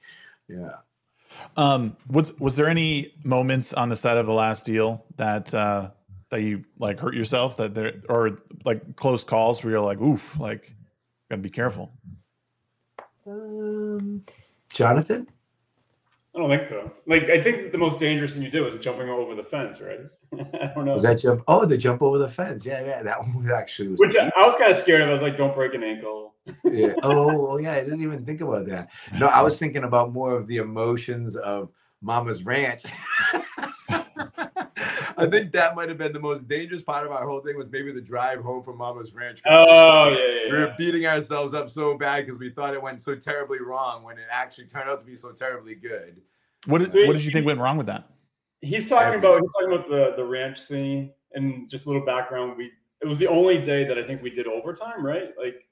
[0.48, 0.76] Yeah.
[1.56, 5.90] Um, was was there any moments on the set of the last deal that uh
[6.30, 10.38] that you like hurt yourself that there or like close calls where you're like, oof,
[10.40, 10.72] like
[11.30, 11.92] gotta be careful.
[13.26, 14.24] Um,
[14.72, 15.28] Jonathan?
[16.36, 16.92] I don't think so.
[17.06, 20.00] Like, I think the most dangerous thing you did was jumping over the fence, right?
[20.60, 20.92] I don't know.
[20.92, 21.42] Was that jump?
[21.48, 22.66] Oh, the jump over the fence.
[22.66, 23.02] Yeah, yeah.
[23.02, 25.08] That one was actually was Which I, I was kind of scared of.
[25.08, 26.34] I was like, don't break an ankle.
[26.64, 26.92] yeah.
[27.02, 27.72] Oh, oh, yeah.
[27.72, 28.88] I didn't even think about that.
[29.18, 31.70] No, I was thinking about more of the emotions of
[32.02, 32.82] Mama's Ranch.
[35.18, 37.68] I think that might have been the most dangerous part of our whole thing was
[37.70, 39.40] maybe the drive home from Mama's Ranch.
[39.46, 40.52] Oh, yeah, yeah.
[40.52, 40.74] we were yeah.
[40.76, 44.26] beating ourselves up so bad because we thought it went so terribly wrong when it
[44.30, 46.20] actually turned out to be so terribly good.
[46.66, 48.08] What did So what did you think went wrong with that?
[48.60, 52.56] He's talking about he's talking about the the ranch scene and just a little background.
[52.56, 55.30] We it was the only day that I think we did overtime, right?
[55.38, 55.64] Like,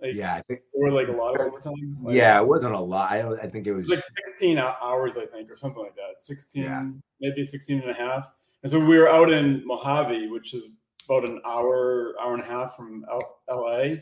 [0.00, 0.60] like Yeah, I think.
[0.72, 1.98] or like a lot of overtime.
[2.02, 3.10] Like, Yeah, it wasn't a lot.
[3.10, 3.82] I, I think it It was.
[3.88, 6.22] was like 16 hours, I think, or something like that.
[6.22, 6.88] 16, Yeah.
[7.20, 8.32] maybe 16 and a half.
[8.62, 10.70] And so we were out in Mojave, which is
[11.08, 13.96] about an hour, hour and a half from L- LA.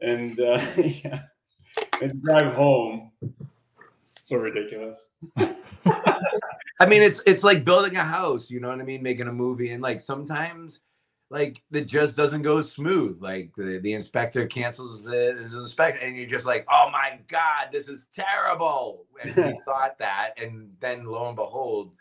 [0.00, 1.22] And uh, yeah,
[2.02, 3.12] and drive home.
[4.24, 5.12] So ridiculous.
[6.80, 8.50] I mean, it's it's like building a house.
[8.50, 9.02] You know what I mean?
[9.02, 10.80] Making a movie, and like sometimes,
[11.30, 13.22] like it just doesn't go smooth.
[13.22, 17.68] Like the, the inspector cancels it, his inspector, and you're just like, oh my god,
[17.72, 19.06] this is terrible.
[19.22, 21.92] And we thought that, and then lo and behold,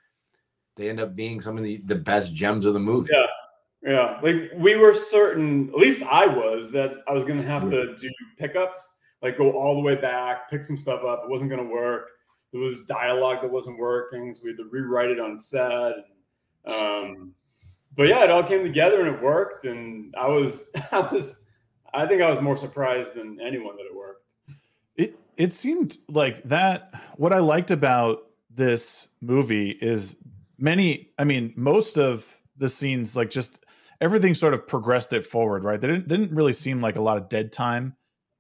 [0.75, 3.09] they end up being some of the, the best gems of the movie.
[3.11, 3.25] Yeah.
[3.85, 7.69] Yeah, like we were certain, at least I was, that I was going to have
[7.69, 11.21] to do pickups, like go all the way back, pick some stuff up.
[11.23, 12.07] It wasn't going to work.
[12.51, 15.93] There was dialogue that wasn't working, so we had to rewrite it on set.
[16.65, 17.35] Um,
[17.95, 19.65] but yeah, it all came together and it worked.
[19.65, 21.45] And I was, I was,
[21.93, 24.33] I think I was more surprised than anyone that it worked.
[24.95, 26.93] It it seemed like that.
[27.17, 30.15] What I liked about this movie is
[30.57, 31.11] many.
[31.17, 32.25] I mean, most of
[32.57, 33.57] the scenes, like just
[34.01, 35.63] everything, sort of progressed it forward.
[35.63, 35.79] Right?
[35.79, 37.95] There didn't didn't really seem like a lot of dead time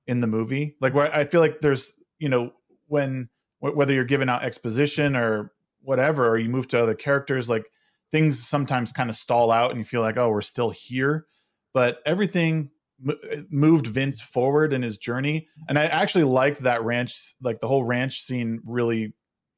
[0.07, 0.75] in the movie.
[0.81, 2.51] Like where I feel like there's you know
[2.87, 5.51] when wh- whether you're giving out exposition or
[5.81, 7.65] whatever, or you move to other characters, like
[8.11, 11.25] things sometimes kind of stall out, and you feel like oh we're still here,
[11.73, 13.17] but everything mo-
[13.49, 17.83] moved Vince forward in his journey, and I actually liked that ranch, like the whole
[17.83, 19.13] ranch scene, really,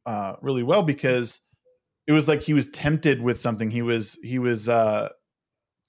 [0.05, 1.39] uh, really well because
[2.07, 3.69] it was like he was tempted with something.
[3.69, 5.09] He was he was uh,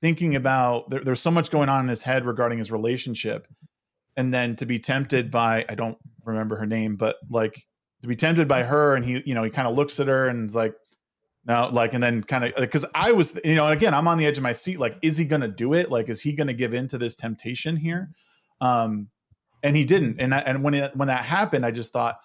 [0.03, 3.47] thinking about there, there's so much going on in his head regarding his relationship,
[4.17, 7.65] and then to be tempted by I don't remember her name, but like
[8.03, 10.29] to be tempted by her, and he you know he kind of looks at her
[10.29, 10.75] and is like.
[11.47, 14.27] No, like, and then kind of because I was, you know, again, I'm on the
[14.27, 14.79] edge of my seat.
[14.79, 15.91] Like, is he to do it?
[15.91, 18.11] Like, is he to give in to this temptation here?
[18.61, 19.09] Um,
[19.63, 20.21] and he didn't.
[20.21, 22.17] And I, and when it, when that happened, I just thought,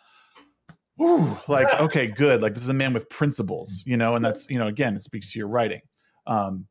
[1.04, 2.42] Ooh, like okay, good.
[2.42, 5.04] Like this is a man with principles, you know, and that's you know, again, it
[5.04, 5.82] speaks to your writing.
[6.26, 6.66] Um,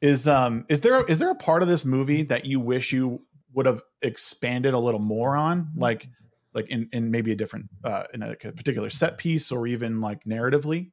[0.00, 3.22] is um is there is there a part of this movie that you wish you
[3.52, 6.08] would have expanded a little more on, like
[6.54, 10.24] like in in maybe a different uh in a particular set piece or even like
[10.24, 10.90] narratively?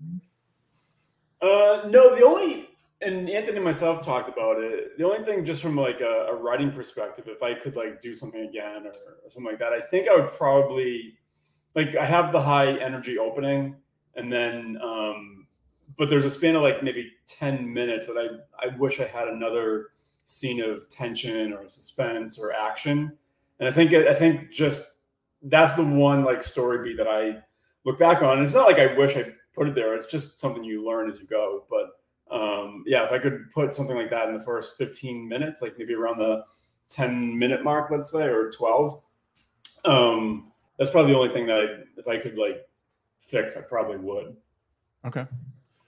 [1.41, 2.67] Uh, no, the only
[3.01, 4.97] and Anthony and myself talked about it.
[4.97, 8.15] The only thing, just from like a, a writing perspective, if I could like do
[8.15, 8.91] something again or,
[9.23, 11.13] or something like that, I think I would probably
[11.77, 13.75] like I have the high energy opening,
[14.15, 15.45] and then um,
[15.97, 19.27] but there's a span of like maybe ten minutes that I I wish I had
[19.27, 19.89] another
[20.25, 23.15] scene of tension or suspense or action,
[23.59, 25.01] and I think I think just
[25.43, 27.43] that's the one like story beat that I
[27.85, 28.37] look back on.
[28.37, 29.93] And it's not like I wish I put it there.
[29.93, 31.65] It's just something you learn as you go.
[31.69, 35.61] But um, yeah, if I could put something like that in the first 15 minutes,
[35.61, 36.43] like maybe around the
[36.89, 39.01] 10 minute mark, let's say, or 12,
[39.85, 41.63] um, that's probably the only thing that I,
[41.97, 42.67] if I could like
[43.19, 44.35] fix, I probably would.
[45.05, 45.25] Okay.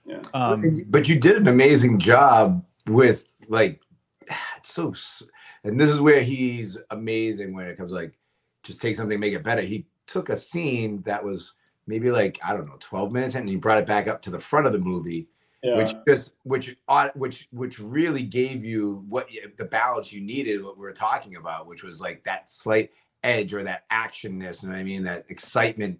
[0.04, 0.22] Yeah.
[0.34, 3.80] Um, but you did an amazing job with like
[4.56, 4.94] it's so
[5.64, 8.14] and this is where he's amazing when it comes like
[8.62, 11.54] just take something make it better he took a scene that was
[11.86, 14.38] maybe like i don't know 12 minutes and he brought it back up to the
[14.38, 15.28] front of the movie
[15.62, 15.76] yeah.
[15.76, 16.76] which just which
[17.14, 20.64] which which really gave you what the balance you needed.
[20.64, 22.90] What we were talking about, which was like that slight
[23.22, 25.98] edge or that actionness, and I mean that excitement,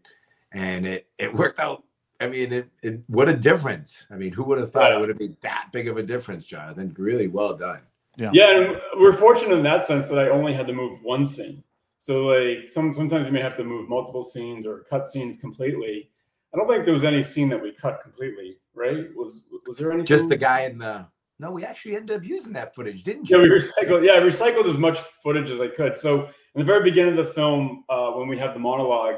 [0.52, 1.84] and it it worked out.
[2.20, 4.06] I mean, it, it what a difference.
[4.10, 4.98] I mean, who would have thought yeah.
[4.98, 6.94] it would have been that big of a difference, Jonathan?
[6.98, 7.80] Really well done.
[8.16, 8.30] Yeah.
[8.34, 11.64] Yeah, we're fortunate in that sense that I only had to move one scene.
[11.98, 16.10] So like some sometimes you may have to move multiple scenes or cut scenes completely.
[16.52, 19.14] I don't think there was any scene that we cut completely, right?
[19.14, 20.02] Was was there any?
[20.02, 21.06] Just the guy in the.
[21.38, 23.36] No, we actually ended up using that footage, didn't you?
[23.36, 24.04] Yeah, we recycled.
[24.04, 25.96] Yeah, I recycled as much footage as I could.
[25.96, 29.16] So in the very beginning of the film, uh, when we have the monologue,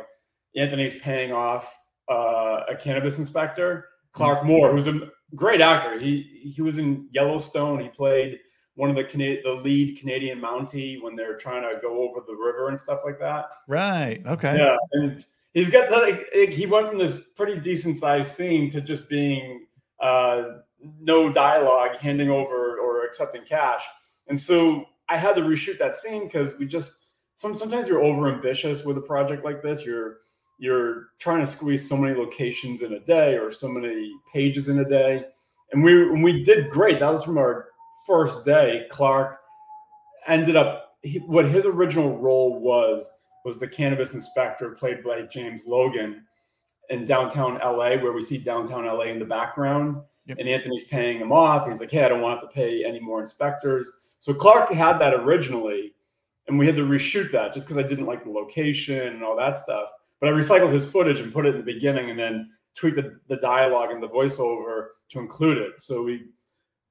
[0.56, 1.74] Anthony's paying off
[2.10, 4.48] uh, a cannabis inspector, Clark mm-hmm.
[4.48, 5.98] Moore, who's a great actor.
[5.98, 7.80] He he was in Yellowstone.
[7.80, 8.38] He played
[8.74, 12.34] one of the Cana- the lead Canadian Mountie when they're trying to go over the
[12.34, 13.46] river and stuff like that.
[13.66, 14.22] Right.
[14.26, 14.56] Okay.
[14.58, 19.08] Yeah, and he's got like he went from this pretty decent sized scene to just
[19.08, 19.66] being
[20.00, 20.42] uh,
[21.00, 23.84] no dialogue, handing over or accepting cash,
[24.28, 27.01] and so I had to reshoot that scene because we just
[27.42, 29.84] some, sometimes you're over ambitious with a project like this.
[29.84, 30.18] You're
[30.58, 34.78] you're trying to squeeze so many locations in a day or so many pages in
[34.78, 35.24] a day,
[35.72, 37.00] and we we did great.
[37.00, 37.66] That was from our
[38.06, 39.40] first day, Clark
[40.28, 43.12] ended up he, what his original role was
[43.44, 46.24] was the cannabis inspector played by James Logan
[46.90, 49.96] in downtown LA, where we see downtown LA in the background.
[50.26, 50.36] Yep.
[50.38, 51.66] And Anthony's paying him off.
[51.66, 55.14] He's like, "Hey, I don't want to pay any more inspectors." So Clark had that
[55.14, 55.92] originally,
[56.48, 59.36] and we had to reshoot that just because I didn't like the location and all
[59.36, 59.90] that stuff.
[60.20, 63.18] But I recycled his footage and put it in the beginning, and then tweaked the,
[63.28, 65.80] the dialogue and the voiceover to include it.
[65.80, 66.26] So we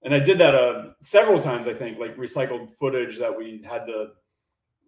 [0.04, 1.68] and I did that uh, several times.
[1.68, 4.10] I think like recycled footage that we had to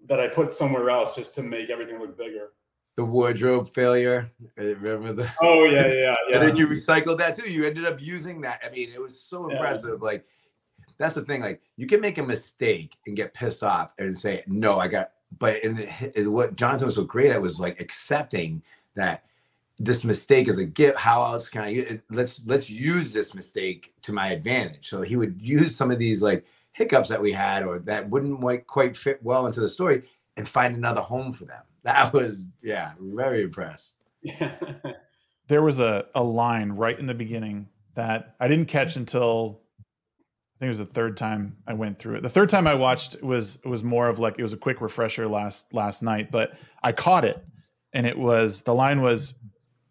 [0.07, 2.49] that I put somewhere else just to make everything look bigger.
[2.95, 4.29] The wardrobe failure.
[4.55, 5.29] Remember the?
[5.41, 6.35] Oh yeah, yeah, yeah.
[6.35, 7.49] and then you recycled that too.
[7.49, 8.61] You ended up using that.
[8.65, 9.99] I mean, it was so impressive.
[10.01, 10.05] Yeah.
[10.05, 10.25] Like
[10.97, 11.41] that's the thing.
[11.41, 15.11] Like you can make a mistake and get pissed off and say, "No, I got."
[15.39, 15.61] But
[16.25, 18.61] what Jonathan was so great at was like accepting
[18.95, 19.23] that
[19.79, 20.97] this mistake is a gift.
[20.97, 24.89] How else can I let's let's use this mistake to my advantage.
[24.89, 28.67] So he would use some of these like hiccups that we had or that wouldn't
[28.67, 30.03] quite fit well into the story
[30.37, 31.61] and find another home for them.
[31.83, 33.95] That was yeah, very impressed.
[35.47, 39.59] there was a, a line right in the beginning that I didn't catch until
[40.63, 42.23] think it was the third time I went through it.
[42.23, 45.27] The third time I watched was was more of like it was a quick refresher
[45.27, 47.43] last last night, but I caught it.
[47.91, 49.35] And it was the line was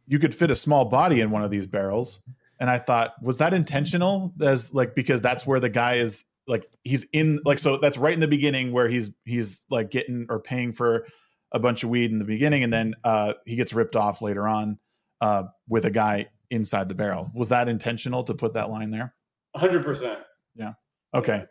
[0.07, 2.21] you could fit a small body in one of these barrels.
[2.59, 4.33] And i thought was that intentional?
[4.41, 8.15] As like because that's where the guy is like he's in like so that's right
[8.15, 11.07] in the beginning where he's he's like getting or paying for
[11.53, 14.49] a bunch of weed in the beginning and then uh he gets ripped off later
[14.49, 14.79] on
[15.21, 17.31] uh with a guy inside the barrel.
[17.35, 19.15] Was that intentional to put that line there?
[19.55, 20.23] 100%
[20.55, 20.73] yeah
[21.15, 21.45] okay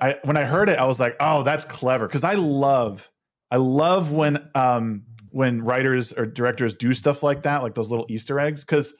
[0.00, 3.10] i when i heard it i was like oh that's clever because i love
[3.50, 8.06] i love when um when writers or directors do stuff like that, like those little
[8.08, 8.94] Easter eggs, because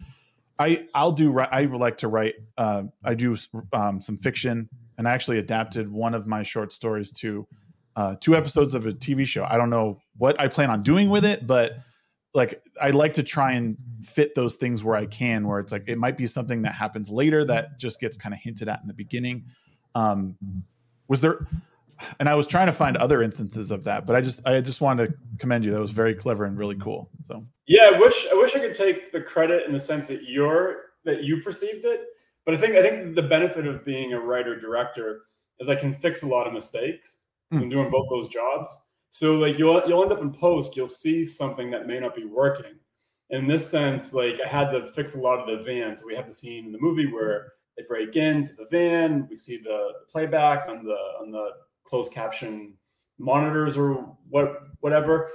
[0.58, 2.34] I I'll do I like to write.
[2.56, 3.36] Uh, I do
[3.72, 7.46] um, some fiction, and I actually adapted one of my short stories to
[7.96, 9.46] uh, two episodes of a TV show.
[9.48, 11.72] I don't know what I plan on doing with it, but
[12.34, 15.84] like I like to try and fit those things where I can, where it's like
[15.88, 18.88] it might be something that happens later that just gets kind of hinted at in
[18.88, 19.44] the beginning.
[19.94, 20.36] Um,
[21.08, 21.46] was there?
[22.20, 24.80] and I was trying to find other instances of that, but I just I just
[24.80, 25.70] wanted to commend you.
[25.72, 27.10] That was very clever and really cool.
[27.26, 30.24] So yeah, I wish I wish I could take the credit in the sense that
[30.24, 32.02] you're that you perceived it,
[32.44, 35.22] but I think I think the benefit of being a writer director
[35.60, 37.20] is I can fix a lot of mistakes.
[37.52, 37.62] Mm.
[37.62, 38.86] I'm doing both those jobs,
[39.18, 42.24] so like you'll you'll end up in post, you'll see something that may not be
[42.24, 42.76] working.
[43.30, 45.96] In this sense, like I had to fix a lot of the van.
[45.96, 49.26] So we have the scene in the movie where they break into the van.
[49.28, 51.50] We see the playback on the on the
[51.82, 52.74] closed caption
[53.18, 55.28] monitors or what whatever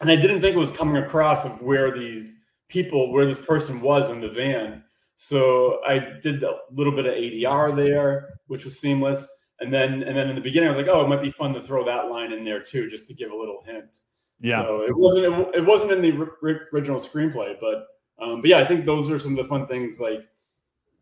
[0.00, 3.80] and i didn't think it was coming across of where these people where this person
[3.80, 4.84] was in the van
[5.16, 9.26] so i did a little bit of adr there which was seamless
[9.60, 11.52] and then and then in the beginning i was like oh it might be fun
[11.52, 13.98] to throw that line in there too just to give a little hint
[14.40, 16.28] yeah so it wasn't it, it wasn't in the
[16.72, 17.86] original screenplay but
[18.24, 20.26] um, but yeah i think those are some of the fun things like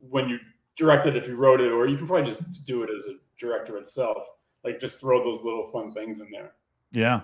[0.01, 0.39] when you
[0.77, 3.15] direct it if you wrote it or you can probably just do it as a
[3.39, 4.27] director itself
[4.67, 6.53] like just throw those little fun things in there.
[6.91, 7.21] Yeah.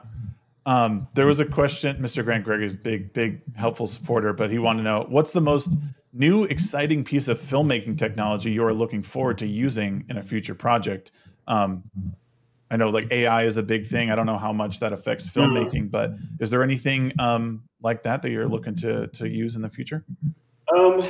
[0.64, 2.24] Um, there was a question, Mr.
[2.24, 5.74] Grant Gregory's big, big helpful supporter, but he wanted to know what's the most
[6.12, 11.10] new, exciting piece of filmmaking technology you're looking forward to using in a future project.
[11.46, 11.84] Um,
[12.70, 14.10] I know like AI is a big thing.
[14.10, 18.22] I don't know how much that affects filmmaking, but is there anything um, like that
[18.22, 20.04] that you're looking to to use in the future?
[20.74, 21.08] Um,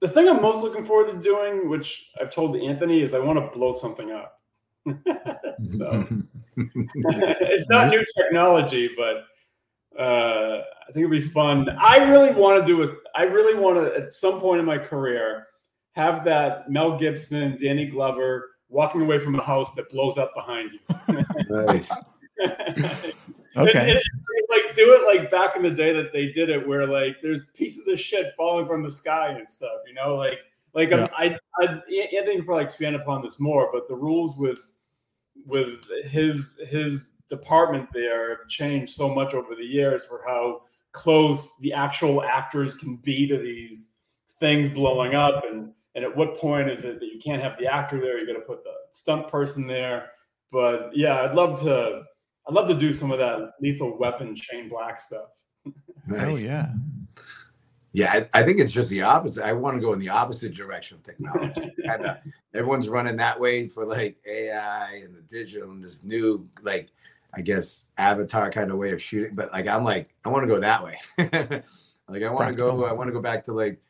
[0.00, 3.38] the thing I'm most looking forward to doing, which I've told Anthony, is I want
[3.38, 4.42] to blow something up.
[5.66, 6.06] so
[6.56, 9.24] it's not new technology, but
[9.98, 11.68] uh, I think it'd be fun.
[11.78, 12.90] I really want to do it.
[13.14, 15.46] I really want to, at some point in my career,
[15.92, 20.70] have that Mel Gibson, Danny Glover walking away from a house that blows up behind
[20.72, 21.24] you.
[21.48, 21.90] nice.
[22.44, 23.12] okay.
[23.56, 24.00] And, and,
[24.50, 27.42] like do it like back in the day that they did it, where like there's
[27.54, 29.78] pieces of shit falling from the sky and stuff.
[29.86, 30.38] You know, like
[30.74, 31.06] like yeah.
[31.16, 34.58] I, I Anthony can probably expand upon this more, but the rules with
[35.46, 40.60] with his his department there have changed so much over the years for how
[40.92, 43.92] close the actual actors can be to these
[44.38, 47.66] things blowing up and and at what point is it that you can't have the
[47.66, 50.10] actor there you got to put the stunt person there
[50.52, 52.02] but yeah i'd love to
[52.48, 55.30] i'd love to do some of that lethal weapon shane black stuff
[56.18, 56.68] oh yeah
[57.94, 59.46] yeah, I, I, think it's just the opposite.
[59.46, 61.72] I want to go in the opposite direction of technology.
[61.84, 62.16] and uh,
[62.52, 66.90] everyone's running that way for like AI and the digital and this new like
[67.36, 69.34] I guess avatar kind of way of shooting.
[69.34, 70.98] But like I'm like I want to go that way.
[72.08, 72.84] like I want to go.
[72.84, 73.80] I want to go back to like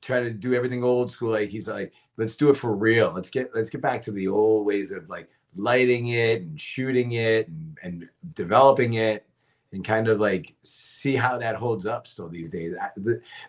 [0.00, 1.30] try to do everything old school.
[1.30, 3.12] Like he's like, let's do it for real.
[3.12, 7.12] Let's get let's get back to the old ways of like lighting it and shooting
[7.12, 9.26] it and, and developing it
[9.72, 12.74] and kind of like see how that holds up still these days.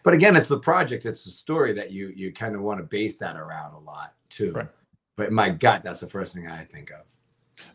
[0.04, 2.84] But again, it's the project, it's the story that you you kind of want to
[2.84, 4.52] base that around a lot too.
[4.52, 4.68] Right.
[5.16, 7.02] But my gut, that's the first thing I think of.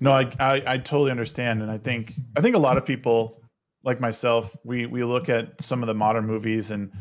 [0.00, 3.42] No, I, I, I totally understand, and I think I think a lot of people
[3.84, 6.92] like myself, we we look at some of the modern movies and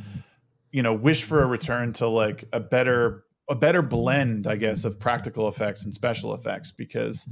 [0.71, 4.86] you know wish for a return to like a better a better blend, I guess,
[4.86, 7.27] of practical effects and special effects because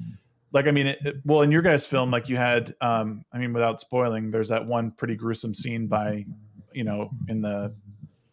[0.54, 3.40] like I mean, it, it, well, in your guys' film, like you had, um, I
[3.40, 6.26] mean, without spoiling, there's that one pretty gruesome scene by,
[6.74, 7.76] you know, in the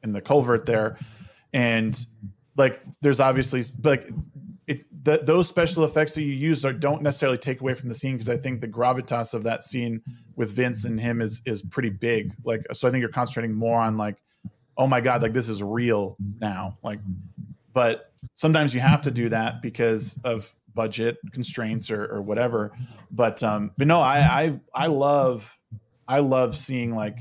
[0.02, 0.98] in the culvert there,
[1.52, 1.98] and
[2.56, 4.10] like there's obviously like
[4.70, 8.12] it those special effects that you use are, don't necessarily take away from the scene
[8.12, 10.00] because I think the gravitas of that scene
[10.36, 12.32] with Vince and him is is pretty big.
[12.44, 14.16] Like, so I think you're concentrating more on like,
[14.76, 16.78] oh my god, like this is real now.
[16.84, 17.00] Like,
[17.72, 22.70] but sometimes you have to do that because of budget constraints or, or whatever.
[23.10, 25.58] But um, but no, I, I I love
[26.06, 27.16] I love seeing like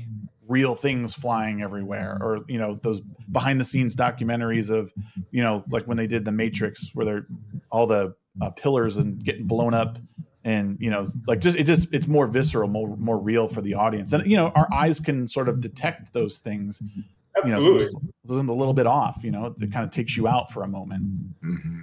[0.50, 4.92] real things flying everywhere or you know those behind the scenes documentaries of
[5.30, 7.26] you know like when they did the matrix where they're
[7.70, 9.98] all the uh, pillars and getting blown up
[10.44, 13.74] and you know like just it just it's more visceral more more real for the
[13.74, 14.12] audience.
[14.12, 16.82] And you know our eyes can sort of detect those things
[17.36, 17.84] absolutely.
[17.84, 20.50] you know, so a little bit off you know it kind of takes you out
[20.50, 21.04] for a moment.
[21.44, 21.80] Mm-hmm.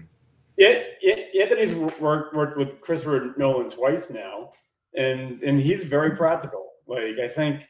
[0.57, 4.51] yeah, yeah anthony's worked, worked with christopher nolan twice now
[4.95, 6.65] and and he's very practical.
[6.87, 7.67] Like i think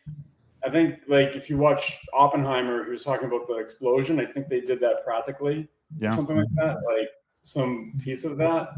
[0.63, 4.19] I think like if you watch Oppenheimer, he was talking about the explosion.
[4.19, 5.67] I think they did that practically,
[5.99, 7.09] yeah, something like that, like
[7.43, 8.69] some piece of that.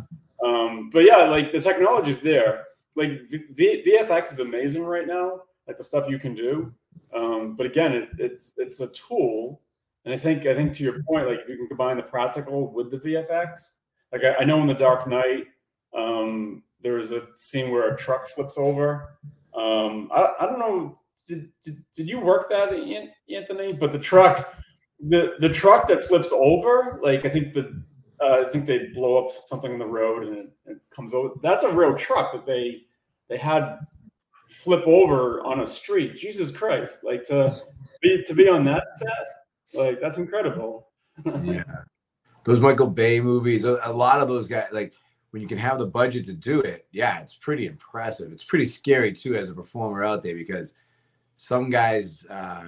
[0.44, 2.66] Um, but yeah, like the technology is there.
[2.96, 6.74] Like v- VFX is amazing right now, like the stuff you can do.
[7.16, 9.62] Um, but again, it, it's it's a tool,
[10.06, 12.72] and I think I think to your point, like if you can combine the practical
[12.72, 13.80] with the VFX.
[14.12, 15.48] Like I, I know in The Dark Knight,
[15.96, 19.18] um, there was a scene where a truck flips over.
[19.54, 21.00] Um, I, I don't know
[21.30, 22.74] did, did, did you work that,
[23.34, 23.72] Anthony?
[23.72, 24.56] But the truck,
[25.00, 27.84] the the truck that flips over, like I think the
[28.20, 31.30] uh, I think they blow up something in the road and it, it, comes over.
[31.42, 32.82] That's a real truck that they
[33.30, 33.78] they had
[34.50, 36.16] flip over on a street.
[36.16, 37.04] Jesus Christ!
[37.04, 37.56] Like to
[38.02, 40.90] be to be on that set, like that's incredible.
[41.44, 41.64] yeah,
[42.44, 44.94] those Michael Bay movies, a, a lot of those guys, like
[45.30, 48.32] when you can have the budget to do it, yeah, it's pretty impressive.
[48.32, 50.74] It's pretty scary too as a performer out there because
[51.42, 52.66] some guys, uh,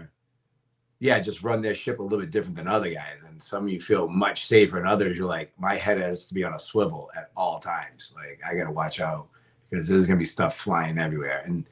[1.00, 3.82] yeah, just run their ship a little bit different than other guys, and some you
[3.82, 7.12] feel much safer, and others you're like, my head has to be on a swivel
[7.14, 8.14] at all times.
[8.16, 9.28] Like I got to watch out
[9.70, 11.66] because there's gonna be stuff flying everywhere, and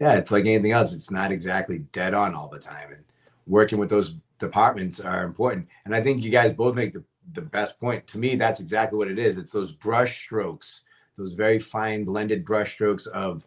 [0.00, 0.94] yeah, it's like anything else.
[0.94, 3.04] It's not exactly dead on all the time, and
[3.46, 5.68] working with those departments are important.
[5.84, 7.04] And I think you guys both make the
[7.34, 8.06] the best point.
[8.06, 9.36] To me, that's exactly what it is.
[9.36, 10.84] It's those brush strokes,
[11.16, 13.46] those very fine blended brush strokes of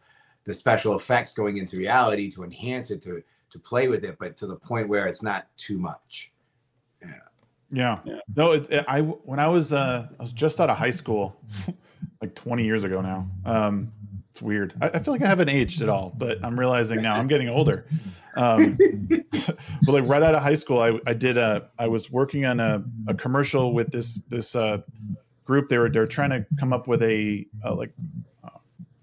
[0.50, 3.22] the special effects going into reality to enhance it to
[3.52, 6.32] to play with it but to the point where it's not too much.
[7.02, 7.12] Yeah.
[7.72, 8.20] Yeah, yeah.
[8.36, 11.39] no it, it, i when i was uh i was just out of high school
[12.22, 13.93] like 20 years ago now um
[14.32, 14.74] it's weird.
[14.82, 17.47] I, I, feel like i haven't aged at all but i'm realizing now i'm getting
[17.47, 17.86] older.
[18.36, 18.76] Um
[19.30, 22.60] but like right out of high school i i did a i was working on
[22.60, 24.80] a, a commercial with this this uh
[25.50, 25.68] group.
[25.68, 27.91] They were they're trying to come up with a, a like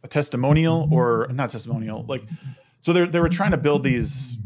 [0.06, 2.22] a testimonial or not testimonial like
[2.80, 4.36] so they they were trying to build these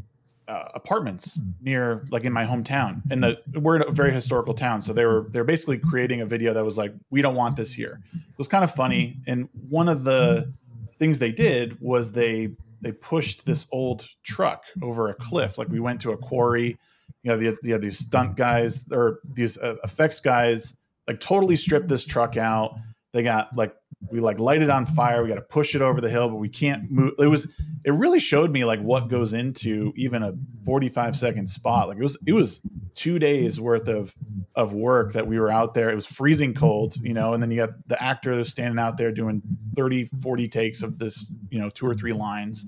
[0.48, 4.82] uh, apartments near like in my hometown and the we're in a very historical town
[4.82, 7.72] so they were they're basically creating a video that was like we don't want this
[7.72, 8.00] here.
[8.12, 10.52] It was kind of funny and one of the
[10.98, 12.48] things they did was they
[12.80, 16.76] they pushed this old truck over a cliff like we went to a quarry
[17.22, 20.74] you know the, the these stunt guys or these uh, effects guys
[21.06, 22.74] like totally stripped this truck out
[23.12, 23.74] they got like
[24.10, 25.22] we like light it on fire.
[25.22, 27.46] We got to push it over the hill but we can't move it was
[27.84, 30.34] it really showed me like what goes into even a
[30.64, 31.88] 45 second spot.
[31.88, 32.60] Like it was it was
[32.94, 34.14] two days worth of
[34.54, 35.90] of work that we were out there.
[35.90, 39.12] It was freezing cold you know and then you got the actor standing out there
[39.12, 39.42] doing
[39.76, 42.66] 30 40 takes of this you know two or three lines.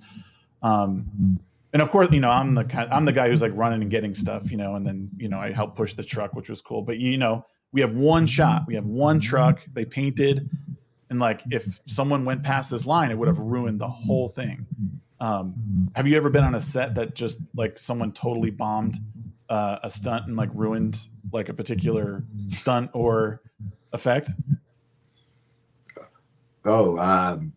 [0.62, 1.40] Um
[1.72, 3.90] and of course you know i'm the kind i'm the guy who's like running and
[3.90, 6.60] getting stuff you know and then you know i helped push the truck which was
[6.60, 6.82] cool.
[6.82, 8.64] But you know we have one shot.
[8.66, 9.60] We have one truck.
[9.72, 10.48] They painted
[11.12, 14.66] and like if someone went past this line it would have ruined the whole thing
[15.20, 15.54] um,
[15.94, 18.98] have you ever been on a set that just like someone totally bombed
[19.48, 23.40] uh, a stunt and like ruined like a particular stunt or
[23.92, 24.30] effect
[26.64, 27.52] Oh, um,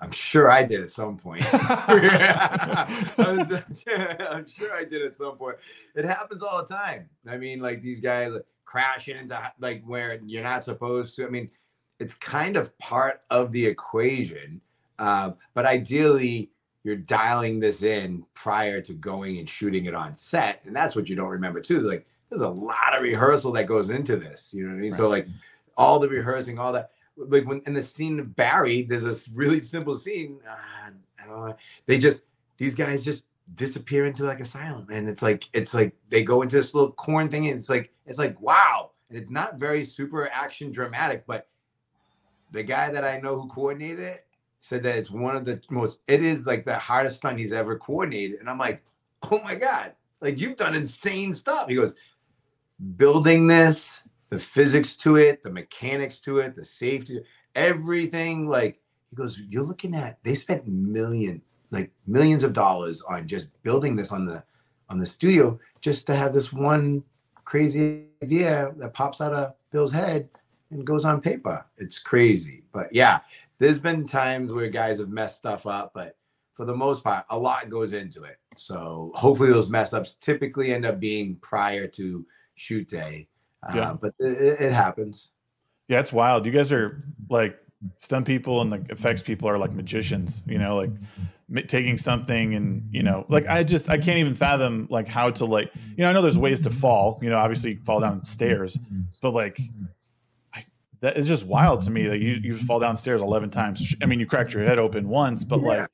[0.00, 1.42] I'm sure I did at some point.
[1.52, 2.86] I
[3.18, 5.56] am sure I did at some point.
[5.94, 7.08] It happens all the time.
[7.28, 11.26] I mean, like these guys like, crashing into like where you're not supposed to.
[11.26, 11.50] I mean,
[11.98, 14.60] it's kind of part of the equation.
[14.98, 16.50] Uh, but ideally,
[16.84, 21.08] you're dialing this in prior to going and shooting it on set, and that's what
[21.08, 21.80] you don't remember too.
[21.80, 24.52] Like, there's a lot of rehearsal that goes into this.
[24.54, 24.92] You know what I mean?
[24.92, 24.98] Right.
[24.98, 25.26] So like,
[25.76, 29.60] all the rehearsing, all that like when in the scene of Barry, there's a really
[29.60, 30.38] simple scene.
[30.48, 30.90] Uh,
[31.22, 31.56] I don't know.
[31.86, 32.24] They just
[32.58, 33.24] these guys just
[33.54, 37.28] disappear into like asylum, and it's like it's like they go into this little corn
[37.28, 41.48] thing, and it's like it's like wow, and it's not very super action dramatic, but
[42.56, 44.26] the guy that I know who coordinated it
[44.60, 45.98] said that it's one of the most.
[46.08, 48.82] It is like the hardest stunt he's ever coordinated, and I'm like,
[49.30, 51.68] oh my god, like you've done insane stuff.
[51.68, 51.94] He goes,
[52.96, 57.20] building this the physics to it, the mechanics to it, the safety,
[57.54, 58.48] everything.
[58.48, 58.80] Like
[59.10, 63.96] he goes, you're looking at they spent million, like millions of dollars on just building
[63.96, 64.42] this on the
[64.88, 67.02] on the studio just to have this one
[67.44, 70.28] crazy idea that pops out of Bill's head
[70.70, 71.64] and goes on paper.
[71.76, 72.64] It's crazy.
[72.72, 73.20] But yeah,
[73.58, 76.16] there's been times where guys have messed stuff up, but
[76.54, 78.38] for the most part, a lot goes into it.
[78.56, 83.28] So hopefully those mess ups typically end up being prior to shoot day
[83.74, 83.90] yeah.
[83.90, 85.30] Uh, but it, it happens.
[85.88, 86.46] Yeah, it's wild.
[86.46, 87.58] You guys are like
[87.98, 90.90] stunt people and the effects people are like magicians, you know, like
[91.68, 95.44] taking something and, you know, like I just, I can't even fathom like how to
[95.44, 98.78] like, you know, I know there's ways to fall, you know, obviously fall down stairs,
[99.22, 99.60] but like,
[101.00, 103.94] that is just wild to me that you, you fall downstairs 11 times.
[104.02, 105.66] I mean, you cracked your head open once, but yeah.
[105.66, 105.88] like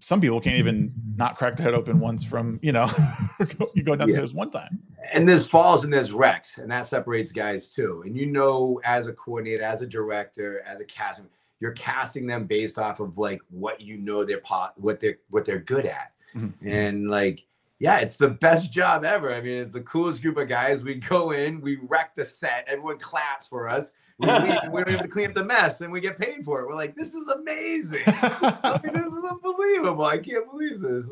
[0.00, 2.88] some people can't even not crack the head open once from you know
[3.74, 4.38] you go downstairs yeah.
[4.38, 4.78] one time
[5.12, 9.06] and there's falls and there's wrecks and that separates guys too and you know as
[9.06, 11.28] a coordinator as a director as a casting
[11.60, 15.44] you're casting them based off of like what you know they're pot what they're what
[15.44, 16.68] they're good at mm-hmm.
[16.68, 17.46] and like
[17.78, 20.94] yeah it's the best job ever i mean it's the coolest group of guys we
[20.94, 25.02] go in we wreck the set everyone claps for us we, leave, we don't have
[25.02, 26.66] to clean up the mess and we get paid for it.
[26.66, 28.02] We're like, this is amazing.
[28.06, 30.04] I mean, this is unbelievable.
[30.04, 31.06] I can't believe this.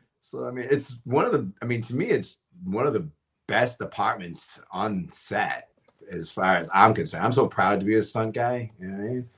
[0.20, 1.48] so I mean, it's one of the.
[1.62, 3.08] I mean, to me, it's one of the
[3.46, 5.68] best departments on set
[6.10, 7.24] as far as I'm concerned.
[7.24, 8.70] I'm so proud to be a stunt guy.
[8.80, 9.28] You know what I mean?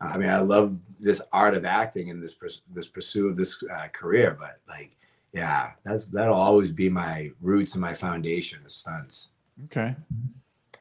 [0.00, 2.36] I mean, I love this art of acting and this
[2.74, 4.36] this pursuit of this uh, career.
[4.38, 4.96] But like,
[5.32, 9.30] yeah, that's that'll always be my roots and my foundation of stunts.
[9.66, 9.94] Okay.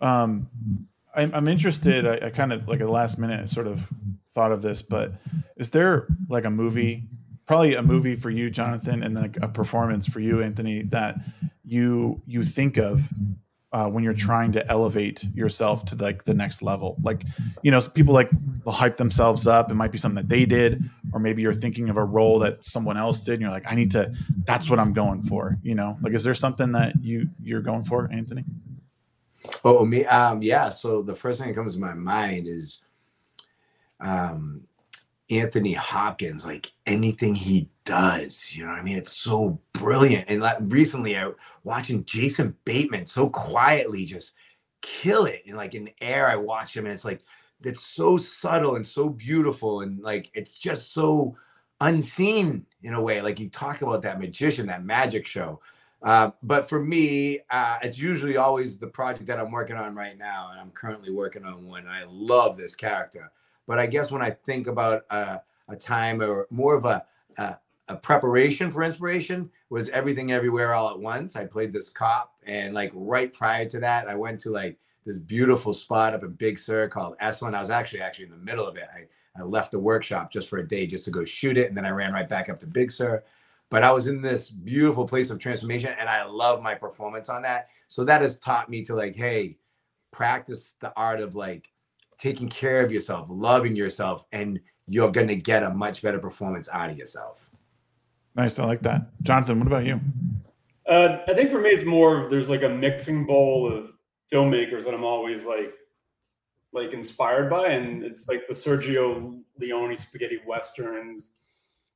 [0.02, 0.50] Um,
[1.16, 2.06] I'm, I'm interested.
[2.06, 3.88] I, I kind of like a last minute sort of
[4.34, 5.14] thought of this, but
[5.58, 7.08] is there like a movie,
[7.48, 11.16] probably a movie for you, Jonathan, and then a performance for you, Anthony, that
[11.64, 13.02] you you think of
[13.76, 16.96] uh, when you're trying to elevate yourself to like the next level.
[17.04, 17.26] Like,
[17.62, 18.30] you know, people like
[18.64, 19.70] will hype themselves up.
[19.70, 20.80] It might be something that they did,
[21.12, 23.34] or maybe you're thinking of a role that someone else did.
[23.34, 24.14] And you're like, I need to.
[24.46, 25.58] That's what I'm going for.
[25.62, 28.46] You know, like, is there something that you you're going for, Anthony?
[29.64, 30.70] Oh, me, um, yeah.
[30.70, 32.82] So the first thing that comes to my mind is
[34.00, 34.62] um,
[35.30, 36.46] Anthony Hopkins.
[36.46, 38.98] Like anything he does, you know what I mean?
[38.98, 40.30] It's so brilliant.
[40.30, 41.32] And like recently, I
[41.64, 44.34] watching Jason Bateman so quietly just
[44.82, 45.44] kill it.
[45.48, 47.22] And like in air, I watch him, and it's like
[47.64, 51.36] it's so subtle and so beautiful, and like it's just so
[51.82, 53.22] unseen in a way.
[53.22, 55.60] Like you talk about that magician, that magic show.
[56.06, 60.16] Uh, but for me, uh, it's usually always the project that I'm working on right
[60.16, 61.88] now, and I'm currently working on one.
[61.88, 63.32] I love this character,
[63.66, 65.42] but I guess when I think about a
[65.80, 67.04] time or more of a,
[67.40, 71.36] a, a preparation for inspiration was everything everywhere all at once.
[71.36, 75.18] I played this cop, and like right prior to that, I went to like this
[75.18, 77.56] beautiful spot up in Big Sur called Esalen.
[77.56, 78.88] I was actually actually in the middle of it.
[78.94, 79.06] I,
[79.40, 81.86] I left the workshop just for a day just to go shoot it, and then
[81.86, 83.24] I ran right back up to Big Sur.
[83.70, 87.42] But I was in this beautiful place of transformation, and I love my performance on
[87.42, 87.70] that.
[87.88, 89.58] So that has taught me to like, hey,
[90.12, 91.72] practice the art of like
[92.18, 96.90] taking care of yourself, loving yourself, and you're gonna get a much better performance out
[96.90, 97.50] of yourself.
[98.36, 99.08] Nice, I like that.
[99.24, 100.00] Jonathan, what about you?
[100.88, 103.94] Uh, I think for me, it's more of there's like a mixing bowl of
[104.32, 105.74] filmmakers that I'm always like
[106.74, 111.32] like inspired by, and it's like the Sergio Leone spaghetti westerns,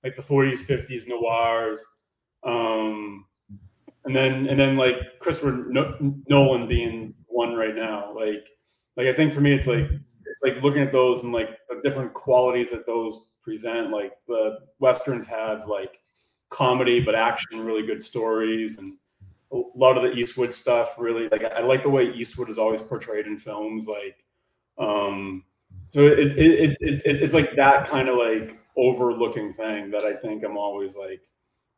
[0.04, 1.86] like the 40s, 50s noirs,
[2.43, 3.26] um,
[4.06, 5.68] and then and then like Christopher
[6.28, 8.14] Nolan being one right now.
[8.16, 8.47] Like
[8.95, 9.88] like I think for me, it's like
[10.43, 13.91] like looking at those and like the different qualities that those present.
[13.91, 16.00] Like the westerns have like
[16.50, 18.97] comedy but action, really good stories, and
[19.52, 20.95] a lot of the Eastwood stuff.
[20.97, 23.88] Really, like I like the way Eastwood is always portrayed in films.
[23.88, 24.24] Like,
[24.78, 25.43] um,
[25.89, 30.14] so it, it, it, it, it's like that kind of like overlooking thing that I
[30.14, 31.22] think I'm always like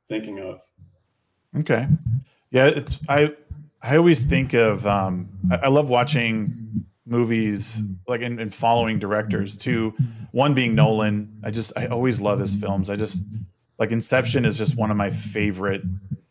[0.07, 0.61] thinking of.
[1.59, 1.87] Okay,
[2.51, 3.31] yeah, it's I
[3.81, 6.51] I always think of um, I, I love watching
[7.05, 9.93] movies like in, in following directors too
[10.31, 13.23] one being nolan i just i always love his films i just
[13.81, 15.81] like Inception is just one of my favorite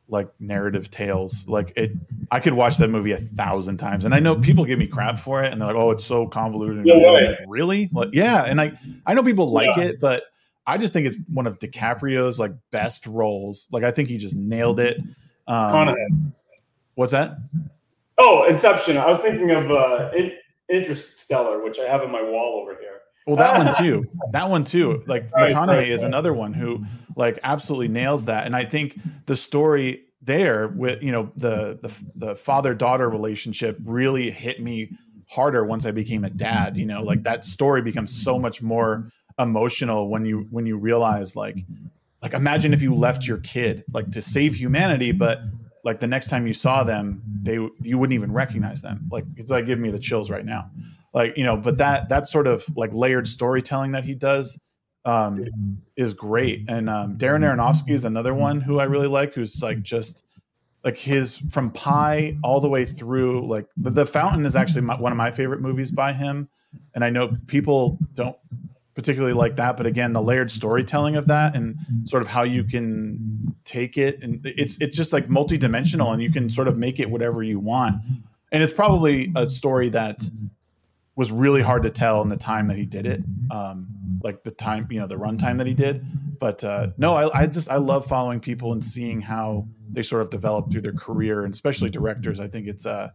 [0.06, 1.44] like narrative tales.
[1.48, 1.90] Like it,
[2.30, 5.18] I could watch that movie a thousand times, and I know people give me crap
[5.18, 7.90] for it, and they're like, "Oh, it's so convoluted." Like, really?
[7.92, 9.82] Like, yeah, and I I know people like yeah.
[9.82, 10.22] it, but
[10.66, 13.66] I just think it's one of DiCaprio's like best roles.
[13.70, 14.98] Like I think he just nailed it.
[15.46, 15.96] Um,
[16.94, 17.38] what's that?
[18.18, 18.96] Oh, Inception.
[18.96, 20.10] I was thinking of uh,
[20.68, 23.00] Interstellar, which I have in my wall over here.
[23.26, 24.04] Well, that one too.
[24.32, 25.02] That one too.
[25.06, 26.84] Like McConaughey is another one who
[27.16, 28.46] like absolutely nails that.
[28.46, 28.96] And I think
[29.26, 34.90] the story there with you know the the, the father daughter relationship really hit me
[35.28, 36.76] harder once I became a dad.
[36.76, 39.10] You know, like that story becomes so much more
[39.40, 41.56] emotional when you when you realize like
[42.22, 45.38] like imagine if you left your kid like to save humanity, but
[45.84, 49.08] like the next time you saw them, they you wouldn't even recognize them.
[49.10, 50.70] Like it's like giving me the chills right now.
[51.14, 54.58] Like you know but that that sort of like layered storytelling that he does
[55.04, 55.46] um
[55.96, 56.68] is great.
[56.68, 60.22] And um darren aronofsky is another one who i really like who's like just
[60.84, 64.98] like his from Pi all the way through like the, the fountain is actually my,
[64.98, 66.48] one of my favorite movies by him.
[66.94, 68.36] And i know people don't
[69.00, 71.74] particularly like that but again the layered storytelling of that and
[72.04, 76.30] sort of how you can take it and it's it's just like multidimensional and you
[76.30, 77.96] can sort of make it whatever you want
[78.52, 80.20] and it's probably a story that
[81.16, 83.86] was really hard to tell in the time that he did it, um,
[84.22, 86.02] like the time, you know, the runtime that he did.
[86.38, 90.22] But uh, no, I, I, just I love following people and seeing how they sort
[90.22, 92.40] of develop through their career, and especially directors.
[92.40, 93.10] I think it's uh,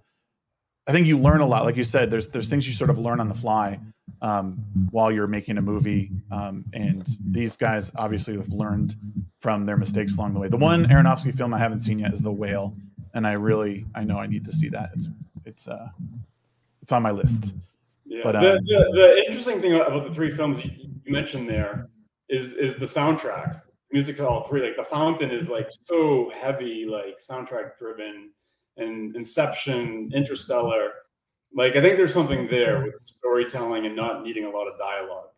[0.87, 1.65] I think you learn a lot.
[1.65, 3.79] Like you said, there's there's things you sort of learn on the fly
[4.21, 8.95] um, while you're making a movie, um, and these guys obviously have learned
[9.41, 10.47] from their mistakes along the way.
[10.47, 12.75] The one Aronofsky film I haven't seen yet is The Whale,
[13.13, 14.91] and I really I know I need to see that.
[14.95, 15.09] It's
[15.45, 15.89] it's uh,
[16.81, 17.53] it's on my list.
[18.05, 18.21] Yeah.
[18.23, 20.71] But, um, the, the, the, interesting thing about the three films you,
[21.03, 21.89] you mentioned there
[22.29, 23.57] is is the soundtracks.
[23.91, 24.61] Music to all three.
[24.61, 28.31] Like The Fountain is like so heavy, like soundtrack driven,
[28.77, 30.91] and Inception, Interstellar.
[31.55, 35.29] Like I think there's something there with storytelling and not needing a lot of dialogue.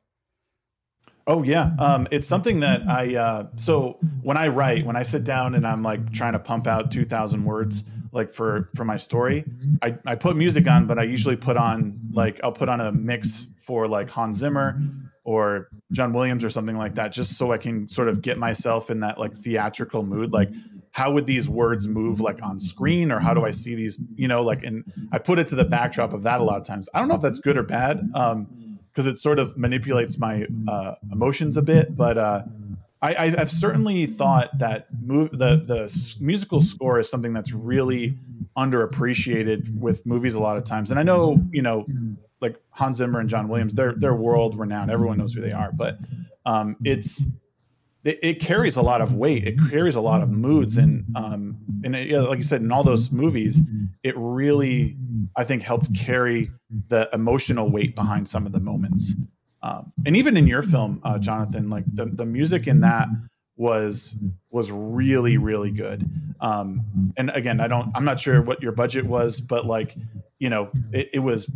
[1.27, 3.15] Oh yeah, um, it's something that I.
[3.15, 6.67] Uh, so when I write, when I sit down and I'm like trying to pump
[6.67, 7.83] out two thousand words,
[8.13, 9.43] like for for my story,
[9.81, 12.91] I I put music on, but I usually put on like I'll put on a
[12.93, 14.79] mix for like Hans Zimmer
[15.25, 18.89] or John Williams or something like that, just so I can sort of get myself
[18.89, 20.31] in that like theatrical mood.
[20.31, 20.49] Like,
[20.97, 23.99] how would these words move like on screen, or how do I see these?
[24.15, 26.65] You know, like, and I put it to the backdrop of that a lot of
[26.65, 26.89] times.
[26.91, 28.09] I don't know if that's good or bad.
[28.15, 28.47] Um,
[28.91, 31.95] because it sort of manipulates my uh, emotions a bit.
[31.95, 32.41] But uh,
[32.99, 38.17] I, have certainly thought that move, the the musical score is something that's really
[38.57, 40.89] underappreciated with movies a lot of times.
[40.89, 41.85] And I know you know,
[42.41, 44.89] like Hans Zimmer and John Williams, they're they're world renowned.
[44.89, 45.99] Everyone knows who they are, but
[46.47, 47.23] um, it's
[48.07, 49.45] it, it, carries a lot of weight.
[49.45, 52.71] It carries a lot of moods, and um, and it, yeah, like you said, in
[52.71, 53.59] all those movies,
[54.03, 54.95] it really,
[55.35, 56.47] I think, helped carry
[56.87, 59.13] the emotional weight behind some of the moments.
[59.61, 63.07] Um, and even in your film, uh, Jonathan, like the the music in that
[63.57, 64.15] was
[64.51, 66.09] was really really good.
[66.39, 69.95] Um, and again, I don't, I'm not sure what your budget was, but like,
[70.39, 71.49] you know, it, it was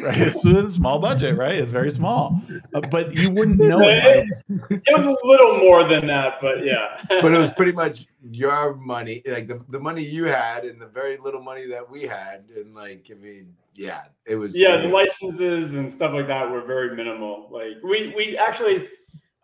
[0.00, 0.16] right?
[0.18, 1.54] It's, it's, a small budget, right?
[1.54, 2.40] It's very small,
[2.74, 4.26] uh, but you wouldn't know it.
[4.48, 7.02] It, was a little more than that, but yeah.
[7.08, 10.86] but it was pretty much your money, like the, the money you had, and the
[10.86, 14.56] very little money that we had, and like I mean, yeah, it was.
[14.56, 17.48] Yeah, the licenses and stuff like that were very minimal.
[17.50, 18.88] Like we we actually,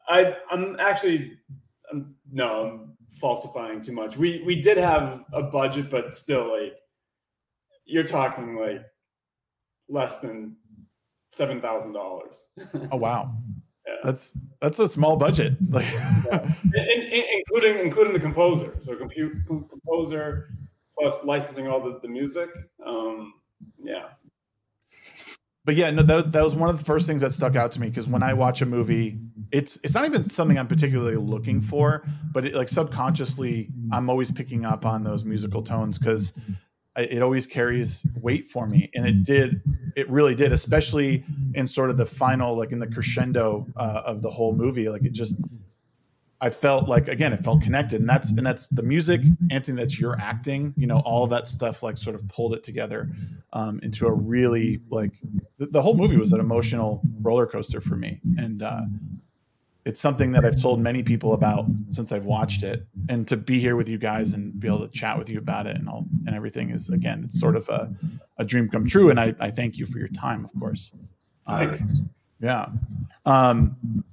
[0.08, 1.38] I I'm actually,
[1.90, 4.16] I'm, no, I'm falsifying too much.
[4.16, 6.74] We we did have a budget, but still, like
[7.86, 8.82] you're talking like
[9.89, 10.57] less than
[11.30, 12.47] seven thousand dollars.
[12.93, 13.34] oh wow,
[13.86, 13.95] yeah.
[14.05, 15.55] that's that's a small budget.
[15.70, 16.51] Like, yeah.
[16.74, 18.76] in, in, including including the composer.
[18.80, 20.51] So compute composer
[20.99, 22.51] plus licensing all the, the music.
[22.84, 23.34] Um,
[23.82, 24.09] yeah.
[25.64, 27.80] But yeah, no, that, that was one of the first things that stuck out to
[27.80, 29.18] me because when I watch a movie,
[29.53, 34.30] it's it's not even something I'm particularly looking for, but it, like subconsciously, I'm always
[34.30, 36.32] picking up on those musical tones because
[37.03, 38.90] it always carries weight for me.
[38.94, 39.62] And it did
[39.96, 41.24] it really did especially
[41.55, 44.88] in sort of the final like in the crescendo uh, of the whole movie.
[44.88, 45.36] Like it just
[46.40, 48.01] i felt like again it felt connected.
[48.01, 51.82] And that's and that's the music anthony that's your acting you know all that stuff
[51.82, 53.09] like sort of pulled it together
[53.53, 55.12] um, into a really like
[55.59, 58.20] the, the, whole movie was an emotional roller coaster for me.
[58.36, 58.82] And uh,
[59.89, 63.59] it's something that I've told many people about since I've watched it, and to be
[63.59, 66.05] here with you guys and be able to chat with you about it and all
[66.26, 67.91] and everything is again, it's sort of a,
[68.36, 69.09] a dream come true.
[69.09, 70.93] And I, I thank you for your time, of course.
[71.47, 71.74] Uh,
[72.39, 72.68] yeah.
[73.24, 74.05] Um,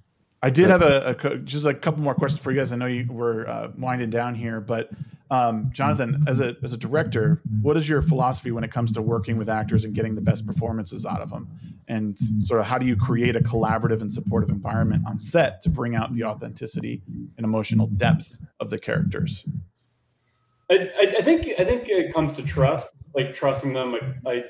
[0.42, 2.72] I did have a, a, just a couple more questions for you guys.
[2.72, 4.92] I know you were uh, winding down here, but
[5.32, 9.02] um, Jonathan, as a as a director, what is your philosophy when it comes to
[9.02, 11.50] working with actors and getting the best performances out of them?
[11.88, 15.70] And sort of how do you create a collaborative and supportive environment on set to
[15.70, 19.46] bring out the authenticity and emotional depth of the characters?
[20.70, 23.96] I, I think I think it comes to trust, like trusting them.
[24.26, 24.44] I, I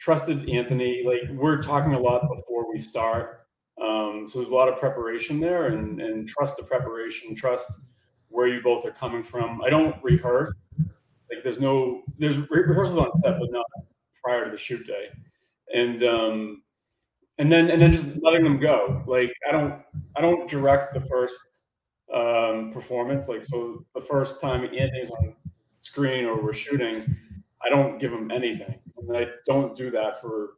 [0.00, 1.02] trusted Anthony.
[1.04, 3.42] Like we're talking a lot before we start
[3.80, 7.70] um, so there's a lot of preparation there, and and trust the preparation, trust
[8.32, 9.62] where you both are coming from.
[9.62, 10.52] I don't rehearse.
[10.78, 13.64] Like there's no there's rehearsals on set, but not
[14.22, 15.08] prior to the shoot day,
[15.74, 16.62] and um,
[17.38, 19.02] and then and then just letting them go.
[19.06, 19.80] Like I don't
[20.16, 21.62] I don't direct the first
[22.12, 23.28] um, performance.
[23.28, 25.34] Like so, the first time Anthony's on
[25.80, 27.16] screen or we're shooting,
[27.64, 30.54] I don't give him anything, and I don't do that for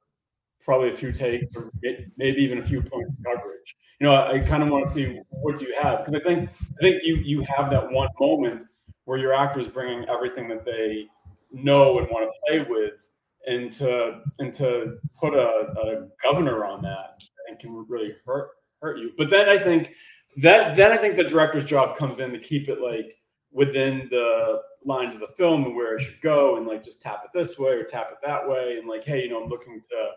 [0.65, 1.71] probably a few takes or
[2.17, 3.77] maybe even a few points of coverage.
[4.01, 6.83] You know, I, kind of want to see what you have because I think I
[6.83, 8.65] think you you have that one moment
[9.05, 11.07] where your actor is bringing everything that they
[11.53, 13.09] know and want to play with,
[13.47, 18.51] and to and to put a, a governor on that, I think can really hurt
[18.83, 19.13] hurt you.
[19.17, 19.95] But then I think
[20.39, 23.17] that then I think the director's job comes in to keep it like
[23.53, 27.23] within the lines of the film and where it should go and like just tap
[27.25, 29.81] it this way or tap it that way and like hey you know i'm looking
[29.81, 30.11] to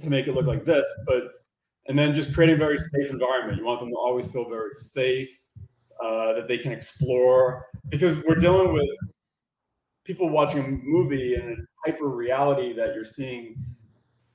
[0.00, 1.24] to make it look like this, but
[1.86, 3.58] and then just creating a very safe environment.
[3.58, 5.38] You want them to always feel very safe,
[6.02, 8.88] uh, that they can explore, because we're dealing with
[10.04, 13.56] people watching a movie and it's hyper reality that you're seeing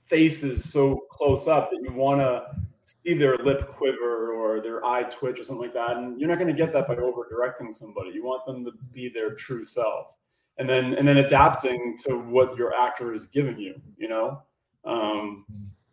[0.01, 2.43] faces so close up that you want to
[2.81, 6.39] see their lip quiver or their eye twitch or something like that and you're not
[6.39, 9.63] going to get that by over directing somebody you want them to be their true
[9.63, 10.17] self
[10.57, 14.41] and then and then adapting to what your actor is giving you you know
[14.85, 15.45] um,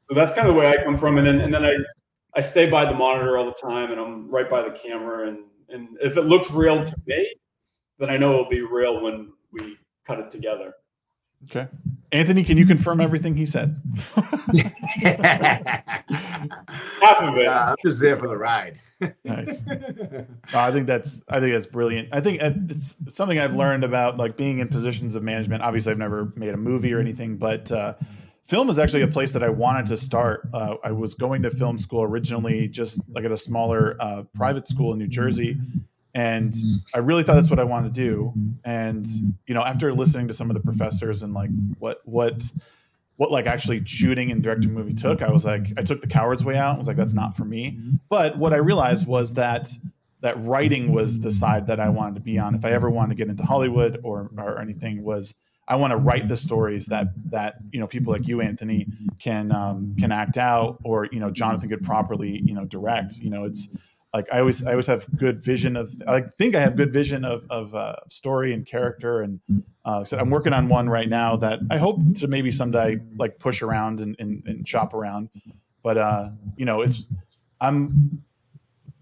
[0.08, 1.18] so that's kind of the way I come from.
[1.18, 1.74] And then, and then I,
[2.34, 5.28] I stay by the monitor all the time and I'm right by the camera.
[5.28, 7.34] And, and if it looks real to me,
[7.98, 10.74] then I know it'll be real when we cut it together.
[11.44, 11.68] Okay.
[12.12, 13.80] Anthony, can you confirm everything he said?
[14.14, 14.24] Half
[17.22, 17.48] of it.
[17.48, 18.80] I'm just there for the ride.
[19.24, 19.48] nice.
[20.54, 22.08] I think that's I think that's brilliant.
[22.12, 25.62] I think it's something I've learned about like being in positions of management.
[25.62, 27.94] Obviously, I've never made a movie or anything, but uh,
[28.46, 30.48] film is actually a place that I wanted to start.
[30.54, 34.68] Uh, I was going to film school originally, just like at a smaller uh, private
[34.68, 35.56] school in New Jersey,
[36.14, 36.54] and
[36.94, 38.32] I really thought that's what I wanted to do.
[38.64, 39.06] And
[39.46, 42.42] you know, after listening to some of the professors and like what what
[43.16, 46.06] what like actually shooting and directing a movie took, I was like, I took the
[46.06, 46.74] coward's way out.
[46.74, 47.80] I was like, that's not for me.
[48.08, 49.70] But what I realized was that
[50.20, 52.54] that writing was the side that I wanted to be on.
[52.54, 55.34] If I ever wanted to get into Hollywood or or anything, was
[55.68, 58.86] I want to write the stories that that you know people like you, Anthony,
[59.18, 63.16] can um, can act out, or you know Jonathan could properly you know direct.
[63.16, 63.68] You know, it's
[64.14, 65.90] like I always I always have good vision of.
[66.06, 69.40] I think I have good vision of of uh, story and character, and
[69.84, 73.38] uh, so I'm working on one right now that I hope to maybe someday like
[73.40, 75.30] push around and and, and shop around.
[75.82, 77.06] But uh, you know, it's
[77.60, 78.22] I'm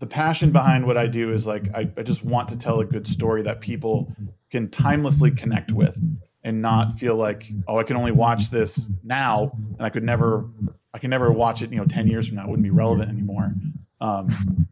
[0.00, 2.86] the passion behind what I do is like I, I just want to tell a
[2.86, 4.10] good story that people
[4.50, 6.00] can timelessly connect with
[6.44, 10.48] and not feel like oh I can only watch this now and I could never
[10.92, 13.08] I can never watch it you know ten years from now it wouldn't be relevant
[13.10, 13.52] anymore.
[14.00, 14.68] Um,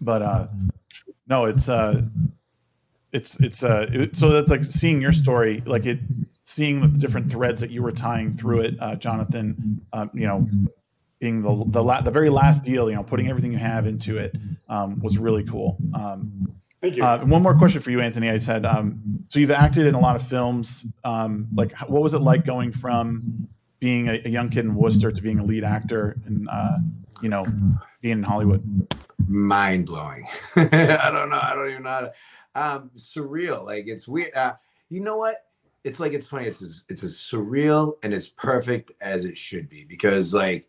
[0.00, 0.46] but uh,
[1.28, 2.02] no, it's uh,
[3.12, 6.00] it's it's uh, it, so that's like seeing your story, like it,
[6.44, 9.80] seeing the different threads that you were tying through it, uh, Jonathan.
[9.92, 10.44] Um, you know,
[11.20, 14.18] being the the, la- the very last deal, you know, putting everything you have into
[14.18, 14.34] it
[14.68, 15.76] um, was really cool.
[15.94, 17.04] Um, Thank you.
[17.04, 18.30] uh, one more question for you, Anthony.
[18.30, 20.86] I said, um, so you've acted in a lot of films.
[21.04, 23.48] Um, like, what was it like going from
[23.80, 26.78] being a, a young kid in Worcester to being a lead actor and, uh,
[27.20, 27.44] you know,
[28.00, 28.62] being in Hollywood?
[29.30, 30.26] mind blowing.
[30.56, 31.40] I don't know.
[31.40, 32.12] I don't even know how to.
[32.54, 33.64] Um, surreal.
[33.64, 34.34] Like it's weird.
[34.34, 34.54] Uh,
[34.88, 35.36] you know what?
[35.84, 36.46] It's like it's funny.
[36.46, 40.68] It's as, it's as surreal and as perfect as it should be because like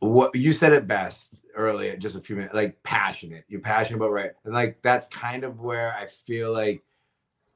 [0.00, 2.54] what you said it best earlier, just a few minutes.
[2.54, 3.44] Like passionate.
[3.48, 6.82] You're passionate about right, and like that's kind of where I feel like.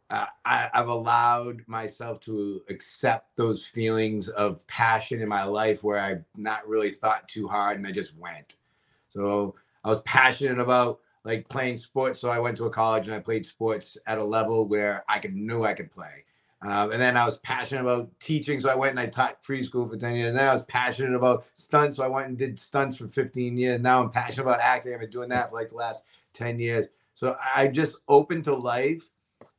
[0.09, 5.99] Uh, I, I've allowed myself to accept those feelings of passion in my life where
[5.99, 8.55] I've not really thought too hard and I just went.
[9.09, 13.17] So I was passionate about like playing sports, so I went to a college and
[13.17, 16.26] I played sports at a level where I could knew I could play.
[16.67, 19.89] Um, and then I was passionate about teaching, so I went and I taught preschool
[19.89, 20.29] for ten years.
[20.29, 23.57] And then I was passionate about stunts, so I went and did stunts for fifteen
[23.57, 23.81] years.
[23.81, 24.93] Now I'm passionate about acting.
[24.93, 26.03] I've been doing that for like the last
[26.33, 26.89] ten years.
[27.15, 29.09] So I'm just open to life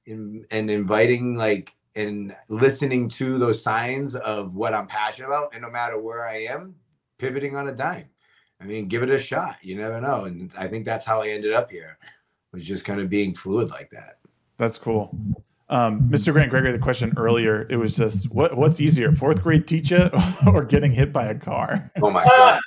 [0.06, 5.70] and inviting like and listening to those signs of what I'm passionate about, and no
[5.70, 6.76] matter where I am,
[7.18, 8.10] pivoting on a dime.
[8.60, 9.58] I mean, give it a shot.
[9.62, 10.26] You never know.
[10.26, 11.98] And I think that's how I ended up here,
[12.52, 14.20] was just kind of being fluid like that.
[14.58, 15.16] That's cool.
[15.70, 16.32] Um, Mr.
[16.32, 20.10] Grant Gregory, the question earlier, it was just what what's easier, fourth grade teacher
[20.48, 21.92] or getting hit by a car?
[22.02, 22.62] Oh my god.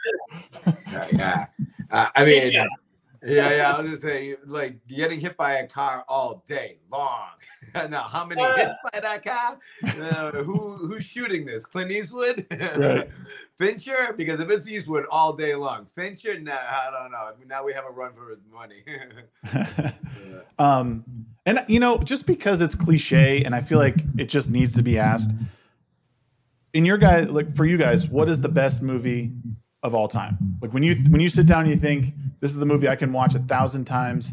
[0.66, 1.06] yeah.
[1.12, 1.46] yeah.
[1.90, 3.72] Uh, I mean, yeah, yeah.
[3.74, 7.28] I was just saying, like getting hit by a car all day long.
[7.90, 9.58] now, how many hits by that car?
[9.84, 11.66] Uh, who who's shooting this?
[11.66, 13.08] Clint Eastwood, Right.
[13.58, 14.14] Fincher?
[14.16, 17.32] Because if it's Eastwood all day long, Fincher, nah, I don't know.
[17.46, 18.82] Now we have a run for his money.
[20.58, 21.04] um,
[21.46, 24.82] and you know, just because it's cliche, and I feel like it just needs to
[24.82, 25.30] be asked.
[26.72, 29.30] In your guys, like for you guys, what is the best movie
[29.82, 30.58] of all time?
[30.60, 32.96] Like when you when you sit down and you think this is the movie I
[32.96, 34.32] can watch a thousand times,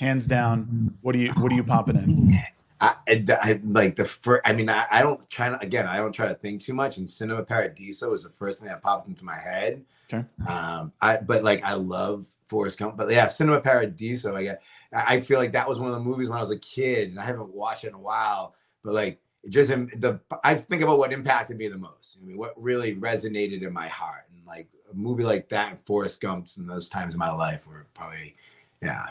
[0.00, 0.96] hands down.
[1.02, 2.40] What do you what are you popping in?
[2.80, 4.42] I, I, like the first.
[4.44, 5.86] I mean, I, I don't try to again.
[5.86, 6.96] I don't try to think too much.
[6.98, 9.84] And Cinema Paradiso is the first thing that popped into my head.
[10.12, 10.24] Okay.
[10.48, 14.34] Um, I but like I love Forrest Gump, but yeah, Cinema Paradiso.
[14.34, 14.62] I get.
[14.92, 17.20] I feel like that was one of the movies when I was a kid, and
[17.20, 18.54] I haven't watched it in a while.
[18.82, 22.18] But like, it just the I think about what impacted me the most.
[22.20, 25.78] I mean, what really resonated in my heart, and like a movie like that, and
[25.80, 28.34] Forrest Gump's, and those times in my life were probably,
[28.82, 29.06] yeah.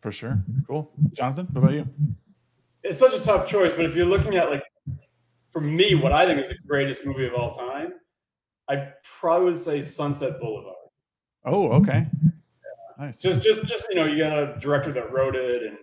[0.00, 0.38] For sure.
[0.66, 0.90] Cool.
[1.14, 1.88] Jonathan, what about you?
[2.82, 4.62] It's such a tough choice, but if you're looking at like,
[5.50, 7.94] for me, what I think is the greatest movie of all time,
[8.68, 10.76] I probably would say Sunset Boulevard.
[11.46, 12.06] Oh, okay.
[12.98, 13.18] Nice.
[13.18, 15.76] Just, just, just you know, you got a director that wrote it, and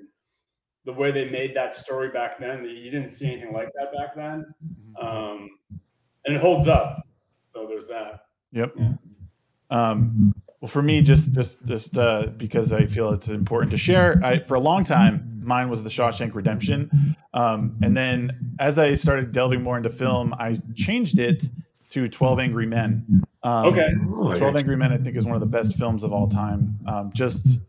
[0.86, 4.16] the way they made that story back then, you didn't see anything like that back
[4.16, 4.46] then,
[5.00, 5.50] um,
[6.26, 7.06] and it holds up.
[7.54, 8.26] So there's that.
[8.54, 8.74] Yep.
[8.78, 8.94] Yeah.
[9.70, 14.22] Um, well, for me, just just just uh, because I feel it's important to share.
[14.24, 18.94] I, for a long time, mine was the Shawshank Redemption, um, and then as I
[18.96, 21.46] started delving more into film, I changed it
[21.90, 23.24] to Twelve Angry Men.
[23.44, 23.90] Um, Okay.
[24.38, 26.78] Twelve Angry Men, I think, is one of the best films of all time.
[26.88, 27.60] Um, just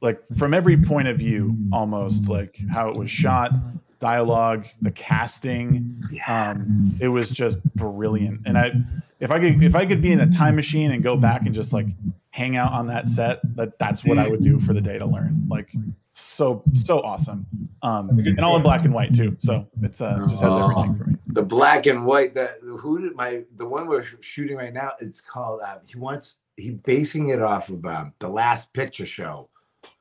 [0.00, 3.56] like from every point of view, almost like how it was shot,
[4.00, 5.82] dialogue, the casting.
[6.26, 8.42] Um, it was just brilliant.
[8.46, 8.72] And I,
[9.20, 11.54] if I could, if I could be in a time machine and go back and
[11.54, 11.86] just like
[12.30, 15.06] hang out on that set, that that's what I would do for the day to
[15.06, 15.46] learn.
[15.48, 15.72] Like
[16.18, 17.46] so, so awesome.
[17.82, 19.36] Um, and all in black and white too.
[19.38, 21.16] So it's uh, just has everything for me.
[21.28, 22.34] The black and white.
[22.34, 24.92] That who did my the one we're shooting right now?
[25.00, 25.60] It's called.
[25.64, 29.48] Uh, he wants he basing it off of um, the Last Picture Show.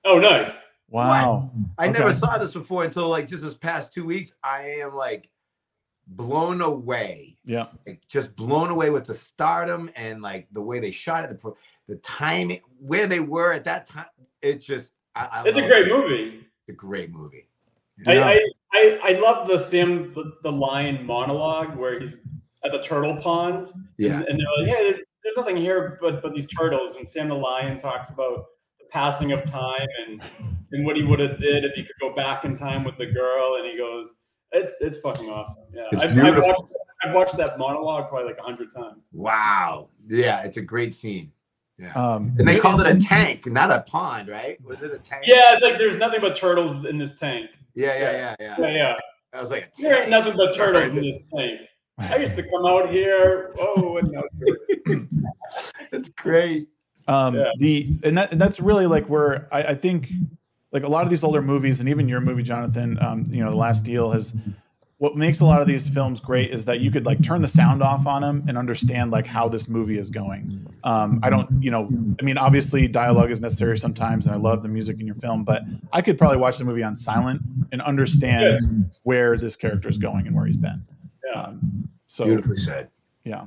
[0.03, 0.63] Oh, nice.
[0.89, 1.51] Wow.
[1.77, 1.99] I Okay.
[1.99, 4.33] never saw this before until like just this past two weeks.
[4.43, 5.29] I am like
[6.07, 7.67] blown away, Yeah.
[7.85, 11.53] like, just blown away with the stardom and like the way they shot it, the
[11.87, 14.05] the timing, where they were at that time.
[14.41, 15.91] It just, I, I It's a great it.
[15.93, 16.45] movie.
[16.67, 17.47] It's a great movie.
[18.05, 18.25] Yeah.
[18.27, 18.39] I, I,
[18.73, 22.21] I, I love the Sam the, the lion monologue where he's
[22.63, 23.71] at the turtle pond.
[23.97, 26.95] Yeah, And, and they're like, hey, there- there's nothing here but but these turtles.
[26.95, 28.45] And Sam the lion talks about
[28.79, 30.21] the passing of time and
[30.71, 33.07] and what he would have did if he could go back in time with the
[33.07, 33.55] girl.
[33.55, 34.13] And he goes,
[34.53, 35.63] it's it's fucking awesome.
[35.73, 36.63] Yeah, It's I've, I've watched
[37.03, 39.09] I've watched that monologue probably like a hundred times.
[39.11, 39.89] wow.
[40.07, 41.29] Yeah, it's a great scene.
[41.79, 44.57] Yeah, Um, and they called it a tank, not a pond, right?
[44.65, 45.23] Was it a tank?
[45.27, 47.51] Yeah, it's like there's nothing but turtles in this tank.
[47.75, 48.55] yeah, yeah, yeah, yeah.
[48.59, 48.93] Yeah, yeah.
[49.33, 51.61] I was like, there ain't nothing but turtles in this tank.
[51.99, 53.53] I used to come out here.
[53.59, 54.23] Oh, and no.
[55.91, 56.67] That's great.
[57.07, 57.51] Um, Yeah.
[57.59, 60.09] The and that and that's really like where I, I think
[60.71, 62.97] like a lot of these older movies and even your movie, Jonathan.
[63.01, 64.33] Um, you know, the Last Deal has
[64.99, 67.47] what makes a lot of these films great is that you could like turn the
[67.47, 70.65] sound off on them and understand like how this movie is going.
[70.83, 71.87] Um, I don't, you know,
[72.19, 75.43] I mean, obviously dialogue is necessary sometimes, and I love the music in your film,
[75.43, 75.61] but
[75.93, 77.41] I could probably watch the movie on silent
[77.71, 78.99] and understand Yes.
[79.03, 80.83] where this character is going and where he's been.
[81.31, 81.41] Yeah.
[81.43, 82.89] Um, so Beautifully said.
[83.23, 83.43] yeah.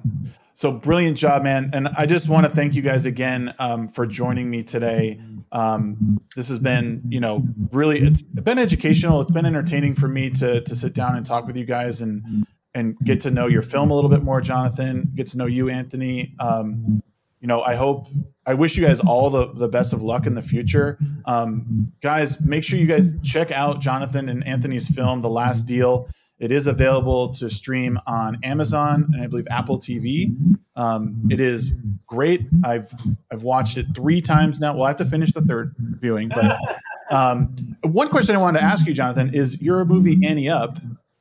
[0.61, 1.71] So brilliant job, man.
[1.73, 5.19] And I just want to thank you guys again um, for joining me today.
[5.53, 7.43] Um, this has been, you know,
[7.73, 9.23] really, it's been educational.
[9.23, 12.47] It's been entertaining for me to, to sit down and talk with you guys and,
[12.75, 15.71] and get to know your film a little bit more, Jonathan, get to know you,
[15.71, 16.35] Anthony.
[16.41, 17.03] Um,
[17.41, 18.09] you know, I hope,
[18.45, 20.99] I wish you guys all the, the best of luck in the future.
[21.25, 26.07] Um, guys, make sure you guys check out Jonathan and Anthony's film, The Last Deal.
[26.41, 30.34] It is available to stream on Amazon and I believe Apple TV.
[30.74, 31.74] Um, it is
[32.07, 32.49] great.
[32.64, 32.91] I've
[33.30, 34.74] I've watched it three times now.
[34.74, 36.30] We'll have to finish the third viewing.
[36.30, 36.59] But
[37.11, 40.78] um, one question I wanted to ask you, Jonathan, is your movie Annie Up?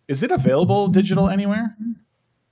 [0.07, 1.75] Is it available digital anywhere?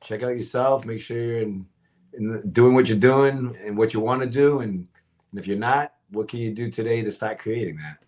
[0.00, 0.86] check out yourself.
[0.86, 1.66] Make sure you're in,
[2.14, 4.88] in doing what you're doing and what you want to do, and,
[5.30, 7.98] and if you're not, what can you do today to start creating that?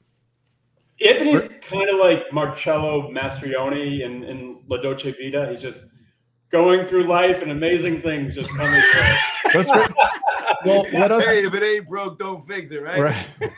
[1.07, 5.49] Anthony's kind of like Marcello Mastroianni in, in La Dolce Vita.
[5.51, 5.83] He's just
[6.51, 9.01] going through life and amazing things just coming through.
[9.01, 9.40] That's great.
[9.55, 13.01] Well, what us Hey, if it ain't broke, don't fix it, right?
[13.01, 13.27] right,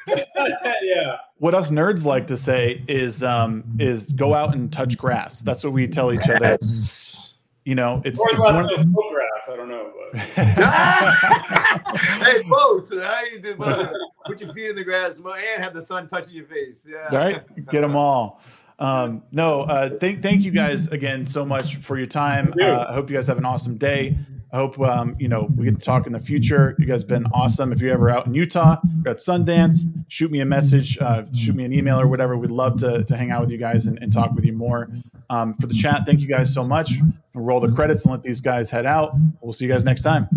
[0.82, 1.16] yeah.
[1.38, 5.40] what us nerds like to say is um, is go out and touch grass.
[5.40, 6.38] That's what we tell each other.
[6.42, 7.34] Yes.
[7.64, 9.48] You know, it's, Or it's unless one- it's grass.
[9.50, 9.92] I don't know.
[10.12, 10.20] But.
[12.26, 12.92] hey, both.
[13.02, 13.88] How you do both?
[14.26, 16.86] Put your feet in the grass and have the sun touching your face.
[16.88, 17.14] Yeah.
[17.14, 17.42] right?
[17.70, 18.40] Get them all.
[18.78, 22.52] Um, no, uh, thank thank you guys again so much for your time.
[22.52, 22.62] Thank.
[22.68, 24.16] Uh, I hope you guys have an awesome day.
[24.52, 26.76] I hope um, you know we get to talk in the future.
[26.78, 27.72] You guys have been awesome.
[27.72, 31.56] If you're ever out in Utah, you're at Sundance, shoot me a message, uh, shoot
[31.56, 32.36] me an email or whatever.
[32.36, 34.90] We'd love to, to hang out with you guys and, and talk with you more.
[35.30, 36.92] Um, for the chat, thank you guys so much.
[37.34, 39.14] We'll roll the credits and let these guys head out.
[39.40, 40.28] We'll see you guys next time.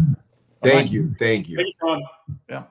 [0.63, 1.13] Thank you.
[1.19, 1.57] Thank you.
[1.57, 2.01] Thank you, Tom.
[2.49, 2.63] Yeah.